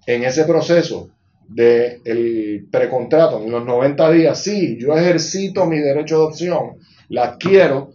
en 0.06 0.24
ese 0.24 0.44
proceso 0.44 1.10
del 1.48 2.00
el 2.04 2.68
precontrato, 2.70 3.42
en 3.42 3.50
los 3.50 3.64
90 3.64 4.10
días, 4.12 4.42
sí, 4.42 4.78
yo 4.78 4.96
ejercito 4.96 5.66
mi 5.66 5.78
derecho 5.78 6.18
de 6.18 6.24
opción, 6.26 6.78
la 7.08 7.24
adquiero. 7.24 7.92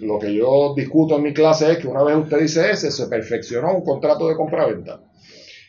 Lo 0.00 0.18
que 0.18 0.34
yo 0.34 0.74
discuto 0.74 1.16
en 1.16 1.22
mi 1.22 1.34
clase 1.34 1.70
es 1.70 1.78
que 1.78 1.86
una 1.86 2.02
vez 2.02 2.16
usted 2.16 2.40
dice 2.40 2.70
ese, 2.70 2.90
se 2.90 3.06
perfeccionó 3.06 3.74
un 3.74 3.84
contrato 3.84 4.26
de 4.28 4.34
compraventa. 4.34 5.02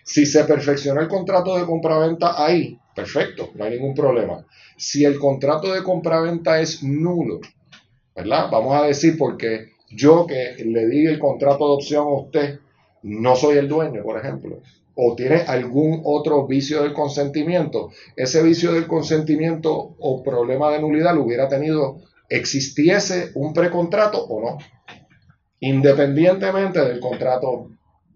Si 0.04 0.26
se 0.26 0.46
perfeccionó 0.46 1.02
el 1.02 1.08
contrato 1.08 1.58
de 1.58 1.65
compraventa 1.65 2.44
ahí, 2.44 2.80
perfecto, 2.96 3.50
no 3.56 3.65
hay 3.65 3.72
ningún 3.72 3.94
problema. 3.94 4.46
Si 4.78 5.04
el 5.04 5.20
contrato 5.20 5.74
de 5.74 5.84
compraventa 5.84 6.62
es 6.62 6.82
nulo, 6.82 7.42
¿verdad? 8.15 8.50
Vamos 8.50 8.74
a 8.76 8.88
decir 8.88 9.18
porque 9.18 9.74
yo 9.89 10.26
que 10.26 10.63
le 10.63 10.88
di 10.88 11.06
el 11.06 11.20
contrato 11.20 11.68
de 11.68 11.74
opción 11.76 12.08
a 12.08 12.22
usted, 12.22 12.60
no 13.04 13.36
soy 13.36 13.58
el 13.58 13.68
dueño, 13.68 14.02
por 14.02 14.18
ejemplo 14.18 14.62
o 15.02 15.16
tiene 15.16 15.38
algún 15.48 16.02
otro 16.04 16.46
vicio 16.46 16.84
del 16.84 16.92
consentimiento, 16.92 17.90
ese 18.18 18.44
vicio 18.44 18.74
del 18.74 18.86
consentimiento 18.86 19.72
o 19.98 20.22
problema 20.22 20.72
de 20.72 20.82
nulidad 20.82 21.16
lo 21.16 21.24
hubiera 21.24 21.48
tenido, 21.48 22.02
existiese 22.28 23.32
un 23.36 23.54
precontrato 23.54 24.22
o 24.22 24.42
no, 24.42 24.58
independientemente 25.62 26.82
del 26.82 27.00
contrato 27.00 27.70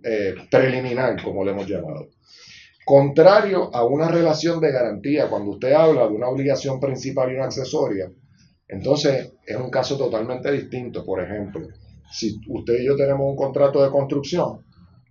eh, 0.04 0.36
preliminar, 0.52 1.24
como 1.24 1.46
le 1.46 1.52
hemos 1.52 1.68
llamado. 1.68 2.10
Contrario 2.84 3.74
a 3.74 3.86
una 3.86 4.10
relación 4.10 4.60
de 4.60 4.74
garantía, 4.74 5.30
cuando 5.30 5.52
usted 5.52 5.72
habla 5.72 6.02
de 6.02 6.14
una 6.14 6.28
obligación 6.28 6.82
principal 6.82 7.32
y 7.32 7.36
una 7.36 7.46
accesoria, 7.46 8.12
entonces 8.68 9.32
es 9.46 9.56
un 9.56 9.70
caso 9.70 9.98
totalmente 9.98 10.52
distinto. 10.52 11.06
Por 11.06 11.24
ejemplo, 11.24 11.66
si 12.12 12.42
usted 12.50 12.82
y 12.82 12.88
yo 12.88 12.98
tenemos 12.98 13.26
un 13.26 13.38
contrato 13.38 13.82
de 13.82 13.90
construcción, 13.90 14.66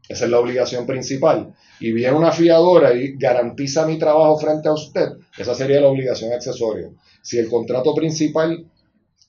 esa 0.08 0.24
es 0.24 0.30
la 0.30 0.40
obligación 0.40 0.86
principal. 0.86 1.54
Y 1.80 1.92
viene 1.92 2.16
una 2.16 2.32
fiadora 2.32 2.94
y 2.94 3.16
garantiza 3.16 3.86
mi 3.86 3.98
trabajo 3.98 4.38
frente 4.38 4.68
a 4.68 4.72
usted. 4.72 5.08
Esa 5.38 5.54
sería 5.54 5.80
la 5.80 5.88
obligación 5.88 6.32
accesoria. 6.32 6.90
Si 7.22 7.38
el 7.38 7.48
contrato 7.48 7.94
principal 7.94 8.66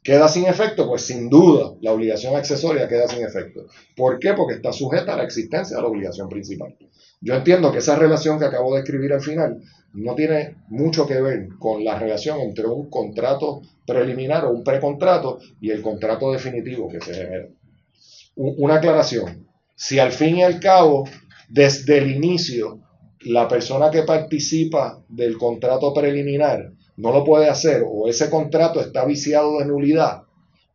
queda 0.03 0.27
sin 0.27 0.45
efecto, 0.45 0.87
pues 0.87 1.03
sin 1.03 1.29
duda 1.29 1.75
la 1.81 1.93
obligación 1.93 2.35
accesoria 2.35 2.87
queda 2.87 3.07
sin 3.07 3.23
efecto. 3.23 3.67
¿Por 3.95 4.19
qué? 4.19 4.33
Porque 4.33 4.55
está 4.55 4.73
sujeta 4.73 5.13
a 5.13 5.17
la 5.17 5.23
existencia 5.23 5.77
de 5.77 5.81
la 5.81 5.87
obligación 5.87 6.27
principal. 6.27 6.75
Yo 7.21 7.35
entiendo 7.35 7.71
que 7.71 7.77
esa 7.77 7.95
relación 7.95 8.37
que 8.37 8.45
acabo 8.45 8.73
de 8.73 8.81
escribir 8.81 9.13
al 9.13 9.21
final 9.21 9.61
no 9.93 10.15
tiene 10.15 10.57
mucho 10.67 11.07
que 11.07 11.21
ver 11.21 11.47
con 11.57 11.85
la 11.85 11.97
relación 11.97 12.41
entre 12.41 12.65
un 12.65 12.89
contrato 12.89 13.61
preliminar 13.85 14.43
o 14.45 14.51
un 14.51 14.63
precontrato 14.63 15.39
y 15.61 15.71
el 15.71 15.81
contrato 15.81 16.31
definitivo 16.31 16.89
que 16.89 16.99
se 16.99 17.13
genera. 17.13 17.47
Una 18.35 18.75
aclaración. 18.75 19.47
Si 19.75 19.99
al 19.99 20.11
fin 20.11 20.37
y 20.37 20.43
al 20.43 20.59
cabo, 20.59 21.05
desde 21.49 21.97
el 21.97 22.11
inicio, 22.11 22.79
la 23.21 23.47
persona 23.47 23.89
que 23.89 24.03
participa 24.03 25.03
del 25.07 25.37
contrato 25.37 25.93
preliminar 25.93 26.71
no 26.97 27.11
lo 27.11 27.23
puede 27.23 27.49
hacer 27.49 27.83
o 27.87 28.07
ese 28.07 28.29
contrato 28.29 28.79
está 28.79 29.05
viciado 29.05 29.59
de 29.59 29.65
nulidad, 29.65 30.23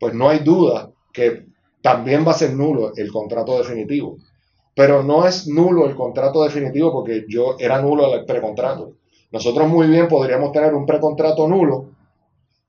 pues 0.01 0.15
no 0.15 0.29
hay 0.29 0.41
duda 0.41 0.91
que 1.13 1.47
también 1.83 2.27
va 2.27 2.33
a 2.33 2.39
ser 2.39 2.55
nulo 2.55 2.93
el 2.97 3.11
contrato 3.13 3.59
definitivo. 3.59 4.17
Pero 4.75 5.03
no 5.03 5.27
es 5.27 5.47
nulo 5.47 5.87
el 5.87 5.95
contrato 5.95 6.45
definitivo 6.45 6.93
porque 6.93 7.25
yo 7.29 7.57
era 7.59 7.81
nulo 7.81 8.15
el 8.15 8.25
precontrato. 8.25 8.95
Nosotros 9.31 9.69
muy 9.69 9.89
bien 9.89 10.09
podríamos 10.09 10.53
tener 10.53 10.75
un 10.75 10.87
precontrato 10.87 11.47
nulo 11.49 11.91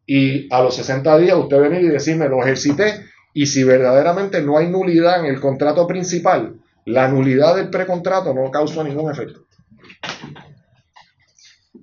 y 0.05 0.51
a 0.53 0.61
los 0.61 0.75
60 0.75 1.17
días 1.19 1.37
usted 1.37 1.59
venir 1.59 1.81
y 1.81 1.89
decirme 1.89 2.27
lo 2.27 2.41
ejercité 2.41 3.05
y 3.33 3.45
si 3.45 3.63
verdaderamente 3.63 4.41
no 4.41 4.57
hay 4.57 4.67
nulidad 4.67 5.19
en 5.19 5.25
el 5.25 5.39
contrato 5.39 5.85
principal, 5.87 6.55
la 6.85 7.07
nulidad 7.07 7.55
del 7.55 7.69
precontrato 7.69 8.33
no 8.33 8.49
causa 8.51 8.83
ningún 8.83 9.11
efecto. 9.11 9.45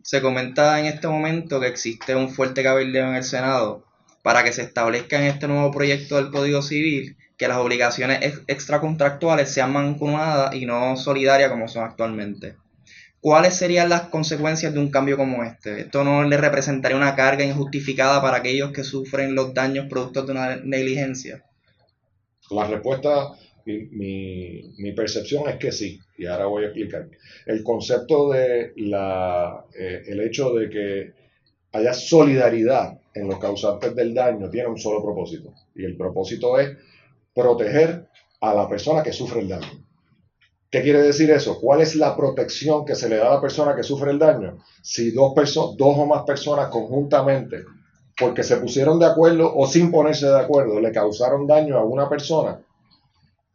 Se 0.03 0.21
comenta 0.21 0.79
en 0.79 0.87
este 0.87 1.09
momento 1.09 1.61
que 1.61 1.67
existe 1.67 2.15
un 2.15 2.29
fuerte 2.31 2.63
cabildeo 2.63 3.09
en 3.09 3.17
el 3.17 3.25
Senado 3.25 3.85
para 4.23 4.43
que 4.43 4.53
se 4.53 4.63
establezca 4.63 5.19
en 5.19 5.25
este 5.25 5.49
nuevo 5.49 5.71
proyecto 5.71 6.17
del 6.17 6.31
Código 6.31 6.63
Civil 6.63 7.17
que 7.37 7.49
las 7.49 7.59
obligaciones 7.59 8.43
extracontractuales 8.47 9.51
sean 9.53 9.73
mancomunadas 9.73 10.55
y 10.55 10.67
no 10.67 10.97
solidarias 10.97 11.51
como 11.51 11.69
son 11.69 11.85
actualmente. 11.85 12.57
¿Cuáles 13.21 13.55
serían 13.55 13.89
las 13.89 14.03
consecuencias 14.03 14.73
de 14.73 14.79
un 14.79 14.91
cambio 14.91 15.17
como 15.17 15.43
este? 15.43 15.81
¿Esto 15.81 16.05
no 16.05 16.25
le 16.25 16.37
representaría 16.37 16.97
una 16.97 17.17
carga 17.17 17.45
injustificada 17.45 18.23
para 18.23 18.39
aquellos 18.39 18.73
que 18.73 18.85
sufren 18.85 19.35
los 19.35 19.53
daños 19.53 19.87
producto 19.89 20.23
de 20.23 20.33
una 20.33 20.57
negligencia? 20.57 21.45
La 22.51 22.67
respuesta 22.69 23.33
mi, 23.67 24.73
mi, 24.79 24.93
percepción 24.93 25.49
es 25.49 25.57
que 25.57 25.73
sí, 25.73 25.99
y 26.17 26.27
ahora 26.27 26.47
voy 26.47 26.65
a 26.65 26.67
explicar. 26.69 27.09
El 27.45 27.63
concepto 27.65 28.31
de 28.31 28.73
la, 28.77 29.65
eh, 29.77 30.05
el 30.07 30.21
hecho 30.21 30.51
de 30.55 30.71
que 30.71 31.13
haya 31.73 31.93
solidaridad 31.93 32.99
en 33.15 33.29
los 33.29 33.39
causantes 33.39 33.95
del 33.95 34.15
daño 34.15 34.49
tiene 34.51 34.69
un 34.69 34.79
solo 34.79 35.03
propósito, 35.03 35.53
y 35.75 35.85
el 35.85 35.97
propósito 35.97 36.59
es 36.59 36.77
proteger 37.35 38.07
a 38.41 38.55
la 38.55 38.69
persona 38.69 39.03
que 39.03 39.13
sufre 39.13 39.41
el 39.41 39.49
daño. 39.49 39.86
¿Qué 40.77 40.83
quiere 40.83 41.01
decir 41.01 41.31
eso? 41.31 41.59
¿Cuál 41.59 41.81
es 41.81 41.97
la 41.97 42.15
protección 42.15 42.85
que 42.85 42.95
se 42.95 43.09
le 43.09 43.17
da 43.17 43.29
a 43.29 43.35
la 43.37 43.41
persona 43.41 43.75
que 43.75 43.83
sufre 43.83 44.11
el 44.11 44.19
daño? 44.19 44.59
Si 44.83 45.11
dos, 45.11 45.33
dos 45.35 45.75
o 45.99 46.05
más 46.05 46.25
personas 46.25 46.69
conjuntamente, 46.69 47.65
porque 48.21 48.43
se 48.43 48.59
pusieron 48.59 48.99
de 48.99 49.07
acuerdo 49.07 49.51
o 49.57 49.67
sin 49.67 49.91
ponerse 49.91 50.27
de 50.27 50.39
acuerdo, 50.39 50.79
le 50.79 50.93
causaron 50.93 51.47
daño 51.47 51.79
a 51.79 51.85
una 51.87 52.11
persona, 52.11 52.61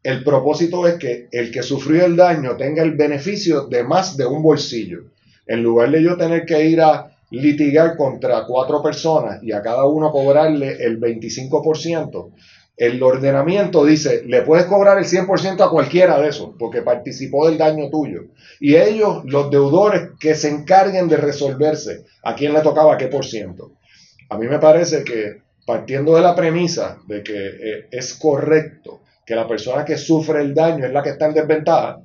el 0.02 0.24
propósito 0.24 0.88
es 0.88 0.96
que 0.96 1.28
el 1.32 1.52
que 1.52 1.62
sufrió 1.62 2.06
el 2.06 2.16
daño 2.16 2.58
tenga 2.58 2.82
el 2.82 2.96
beneficio 2.96 3.68
de 3.68 3.84
más 3.84 4.18
de 4.18 4.26
un 4.26 4.42
bolsillo. 4.42 5.02
En 5.46 5.62
lugar 5.62 5.92
de 5.92 6.02
yo 6.02 6.18
tener 6.18 6.44
que 6.44 6.66
ir 6.66 6.82
a 6.82 7.16
litigar 7.30 7.98
contra 7.98 8.48
cuatro 8.48 8.82
personas 8.82 9.44
y 9.44 9.52
a 9.52 9.62
cada 9.62 9.86
uno 9.86 10.12
cobrarle 10.12 10.84
el 10.84 11.00
25%, 11.00 12.32
el 12.82 13.04
ordenamiento 13.04 13.86
dice, 13.86 14.24
le 14.26 14.42
puedes 14.42 14.66
cobrar 14.66 14.98
el 14.98 15.06
100% 15.06 15.64
a 15.64 15.70
cualquiera 15.70 16.20
de 16.20 16.30
esos, 16.30 16.56
porque 16.58 16.82
participó 16.82 17.48
del 17.48 17.60
daño 17.60 17.92
tuyo. 17.92 18.22
Y 18.60 18.76
ellos, 18.76 19.22
los 19.26 19.52
deudores, 19.52 20.10
que 20.20 20.34
se 20.34 20.50
encarguen 20.50 21.08
de 21.08 21.18
resolverse 21.18 22.06
a 22.24 22.34
quién 22.34 22.54
le 22.54 22.62
tocaba 22.62 22.98
qué 22.98 23.06
por 23.06 23.24
ciento. 23.24 23.74
A 24.30 24.38
mí 24.40 24.48
me 24.48 24.58
parece 24.58 25.04
que 25.04 25.44
partiendo 25.64 26.16
de 26.16 26.22
la 26.22 26.34
premisa 26.34 26.98
de 27.06 27.22
que 27.22 27.36
eh, 27.36 27.88
es 27.92 28.16
correcto 28.16 29.02
que 29.28 29.36
la 29.36 29.48
persona 29.48 29.86
que 29.86 29.96
sufre 29.96 30.42
el 30.42 30.56
daño 30.56 30.84
es 30.84 30.92
la 30.92 31.04
que 31.04 31.12
está 31.12 31.28
en 31.28 31.36
desventaja, 31.36 32.02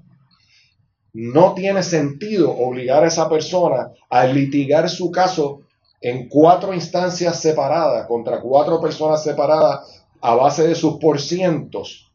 no 1.14 1.54
tiene 1.54 1.82
sentido 1.82 2.50
obligar 2.50 3.02
a 3.02 3.06
esa 3.06 3.30
persona 3.30 3.92
a 4.10 4.26
litigar 4.26 4.90
su 4.90 5.10
caso 5.10 5.62
en 6.02 6.28
cuatro 6.28 6.74
instancias 6.74 7.40
separadas 7.40 8.06
contra 8.06 8.42
cuatro 8.42 8.78
personas 8.78 9.22
separadas 9.22 9.95
a 10.20 10.34
base 10.34 10.66
de 10.66 10.74
sus 10.74 10.98
porcientos 10.98 12.12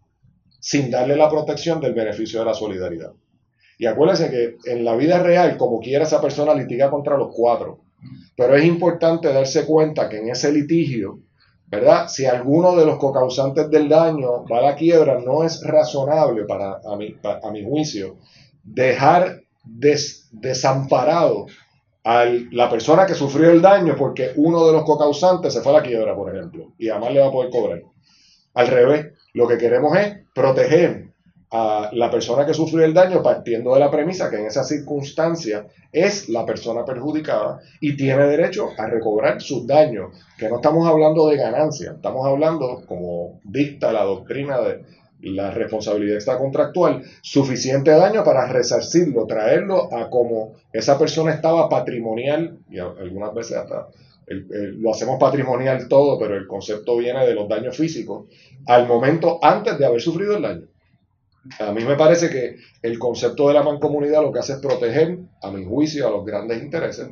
sin 0.60 0.92
darle 0.92 1.16
la 1.16 1.30
protección 1.30 1.80
del 1.80 1.94
beneficio 1.94 2.40
de 2.40 2.46
la 2.46 2.54
solidaridad. 2.54 3.14
Y 3.78 3.88
acuérdense 3.88 4.30
que 4.30 4.72
en 4.72 4.86
la 4.86 4.96
vida 4.96 5.20
real, 5.20 5.58
como 5.58 5.80
quiera 5.80 6.04
esa 6.04 6.22
persona 6.22 6.54
litiga 6.54 6.92
contra 6.92 7.18
los 7.18 7.30
cuatro, 7.34 7.80
pero 8.36 8.56
es 8.56 8.66
importante 8.66 9.34
darse 9.34 9.66
cuenta 9.66 10.08
que 10.08 10.20
en 10.20 10.30
ese 10.30 10.52
litigio 10.52 11.20
¿verdad? 11.72 12.10
Si 12.10 12.26
alguno 12.26 12.76
de 12.76 12.86
los 12.86 12.98
cocausantes 12.98 13.70
del 13.70 13.88
daño 13.88 14.46
va 14.46 14.58
a 14.58 14.62
la 14.62 14.76
quiebra, 14.76 15.20
no 15.22 15.46
es 15.46 15.64
razonable 15.64 16.44
para, 16.44 16.82
a, 16.84 16.98
mi, 16.98 17.16
a 17.24 17.50
mi 17.50 17.64
juicio 17.64 18.18
dejar 18.62 19.42
desamparado 19.64 21.46
a 22.04 22.26
la 22.52 22.70
persona 22.70 23.06
que 23.06 23.14
sufrió 23.14 23.52
el 23.52 23.62
daño 23.62 23.96
porque 23.96 24.32
uno 24.36 24.66
de 24.66 24.74
los 24.74 24.84
cocausantes 24.84 25.54
se 25.54 25.62
fue 25.62 25.72
a 25.72 25.78
la 25.78 25.84
quiebra, 25.84 26.16
por 26.16 26.36
ejemplo, 26.36 26.74
y 26.78 26.90
además 26.90 27.14
le 27.14 27.20
va 27.20 27.28
a 27.28 27.32
poder 27.32 27.52
cobrar. 27.52 27.82
Al 28.54 28.68
revés, 28.68 29.08
lo 29.34 29.48
que 29.48 29.58
queremos 29.58 29.96
es 29.98 30.18
proteger 30.34 31.12
a 31.52 31.90
la 31.92 32.10
persona 32.10 32.46
que 32.46 32.54
sufrió 32.54 32.86
el 32.86 32.94
daño 32.94 33.22
partiendo 33.22 33.74
de 33.74 33.82
la 33.82 33.92
premisa 33.92 34.30
que 34.30 34.38
en 34.38 34.46
esa 34.46 34.64
circunstancia 34.64 35.68
es 35.92 36.30
la 36.30 36.46
persona 36.46 36.86
perjudicada 36.86 37.60
y 37.82 37.98
tiene 37.98 38.26
derecho 38.26 38.70
a 38.78 38.86
recobrar 38.88 39.42
sus 39.42 39.68
daños, 39.68 40.16
que 40.38 40.48
no 40.48 40.56
estamos 40.56 40.88
hablando 40.88 41.28
de 41.28 41.36
ganancia, 41.36 41.92
estamos 41.92 42.26
hablando, 42.26 42.84
como 42.88 43.42
dicta 43.44 43.92
la 43.92 44.04
doctrina 44.04 44.62
de 44.62 44.82
la 45.22 45.52
responsabilidad 45.52 46.16
extracontractual, 46.16 47.04
suficiente 47.22 47.92
daño 47.92 48.24
para 48.24 48.48
resarcirlo, 48.48 49.28
traerlo 49.28 49.94
a 49.94 50.10
como 50.10 50.54
esa 50.74 50.98
persona 50.98 51.34
estaba 51.34 51.70
patrimonial, 51.70 52.58
y 52.70 52.80
algunas 52.80 53.34
veces 53.34 53.58
hasta 53.58 53.88
lo 54.28 54.92
hacemos 54.92 55.20
patrimonial 55.20 55.88
todo, 55.88 56.18
pero 56.18 56.38
el 56.38 56.48
concepto 56.48 56.98
viene 56.98 57.26
de 57.26 57.34
los 57.34 57.50
daños 57.50 57.76
físicos, 57.76 58.28
al 58.66 58.88
momento 58.88 59.40
antes 59.42 59.78
de 59.78 59.86
haber 59.86 60.02
sufrido 60.02 60.38
el 60.38 60.44
daño. 60.44 60.68
A 61.60 61.72
mí 61.72 61.84
me 61.84 61.96
parece 61.96 62.30
que 62.30 62.58
el 62.82 63.00
concepto 63.00 63.48
de 63.48 63.56
la 63.56 63.64
mancomunidad 63.64 64.22
lo 64.22 64.32
que 64.32 64.40
hace 64.40 64.54
es 64.54 64.60
proteger, 64.60 65.18
a 65.42 65.52
mi 65.52 65.66
juicio, 65.66 66.08
a 66.08 66.12
los 66.12 66.26
grandes 66.26 66.62
intereses, 66.62 67.10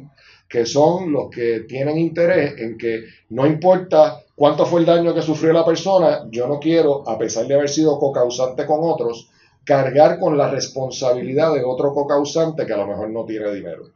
que 0.48 0.66
son 0.66 1.12
los 1.12 1.30
que 1.30 1.62
tienen 1.62 1.98
interés 1.98 2.60
en 2.60 2.78
que 2.78 3.06
no 3.30 3.46
importa 3.48 4.22
cuánto 4.40 4.66
fue 4.66 4.80
el 4.80 4.86
daño 4.86 5.14
que 5.14 5.22
sufrió 5.22 5.52
la 5.52 5.66
persona, 5.66 6.26
yo 6.32 6.48
no 6.48 6.62
quiero, 6.62 7.04
a 7.10 7.18
pesar 7.18 7.46
de 7.46 7.56
haber 7.56 7.68
sido 7.68 8.00
cocausante 8.00 8.66
con 8.66 8.80
otros, 8.82 9.30
cargar 9.66 10.18
con 10.18 10.38
la 10.38 10.50
responsabilidad 10.50 11.54
de 11.54 11.66
otro 11.66 11.94
cocausante 11.94 12.66
que 12.66 12.72
a 12.72 12.78
lo 12.78 12.88
mejor 12.88 13.10
no 13.10 13.26
tiene 13.26 13.52
dinero. 13.52 13.90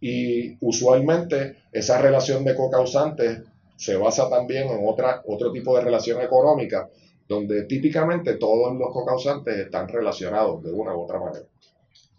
Y 0.00 0.56
usualmente 0.66 1.58
esa 1.70 2.02
relación 2.02 2.44
de 2.44 2.56
cocausantes 2.56 3.42
se 3.76 3.96
basa 3.96 4.28
también 4.28 4.68
en 4.68 4.80
otra, 4.84 5.22
otro 5.28 5.52
tipo 5.52 5.76
de 5.76 5.84
relación 5.84 6.20
económica 6.20 6.88
donde 7.28 7.62
típicamente 7.62 8.34
todos 8.34 8.76
los 8.76 8.92
cocausantes 8.92 9.56
están 9.56 9.86
relacionados 9.86 10.60
de 10.64 10.72
una 10.72 10.92
u 10.96 11.04
otra 11.04 11.20
manera. 11.20 11.46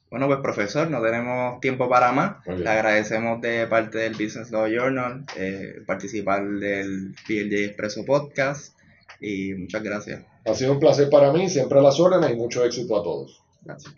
Bueno, 0.10 0.28
pues 0.28 0.40
profesor, 0.40 0.90
no 0.90 1.02
tenemos 1.02 1.60
tiempo 1.60 1.90
para 1.90 2.12
más. 2.12 2.46
Le 2.48 2.70
agradecemos 2.70 3.42
de 3.42 3.68
parte 3.68 3.98
del 3.98 4.14
Business 4.14 4.52
Law 4.52 4.68
Journal 4.68 5.26
eh, 5.36 5.82
participar 5.86 6.46
del 6.48 7.16
PLJ 7.28 7.66
Expreso 7.66 8.06
Podcast 8.06 8.78
y 9.20 9.54
muchas 9.56 9.84
gracias. 9.84 10.22
Ha 10.46 10.54
sido 10.54 10.74
un 10.74 10.80
placer 10.80 11.10
para 11.10 11.34
mí, 11.34 11.50
siempre 11.50 11.80
a 11.80 11.82
las 11.82 12.00
órdenes 12.00 12.32
y 12.32 12.36
mucho 12.36 12.64
éxito 12.64 13.00
a 13.00 13.04
todos. 13.04 13.42
Gracias. 13.64 13.94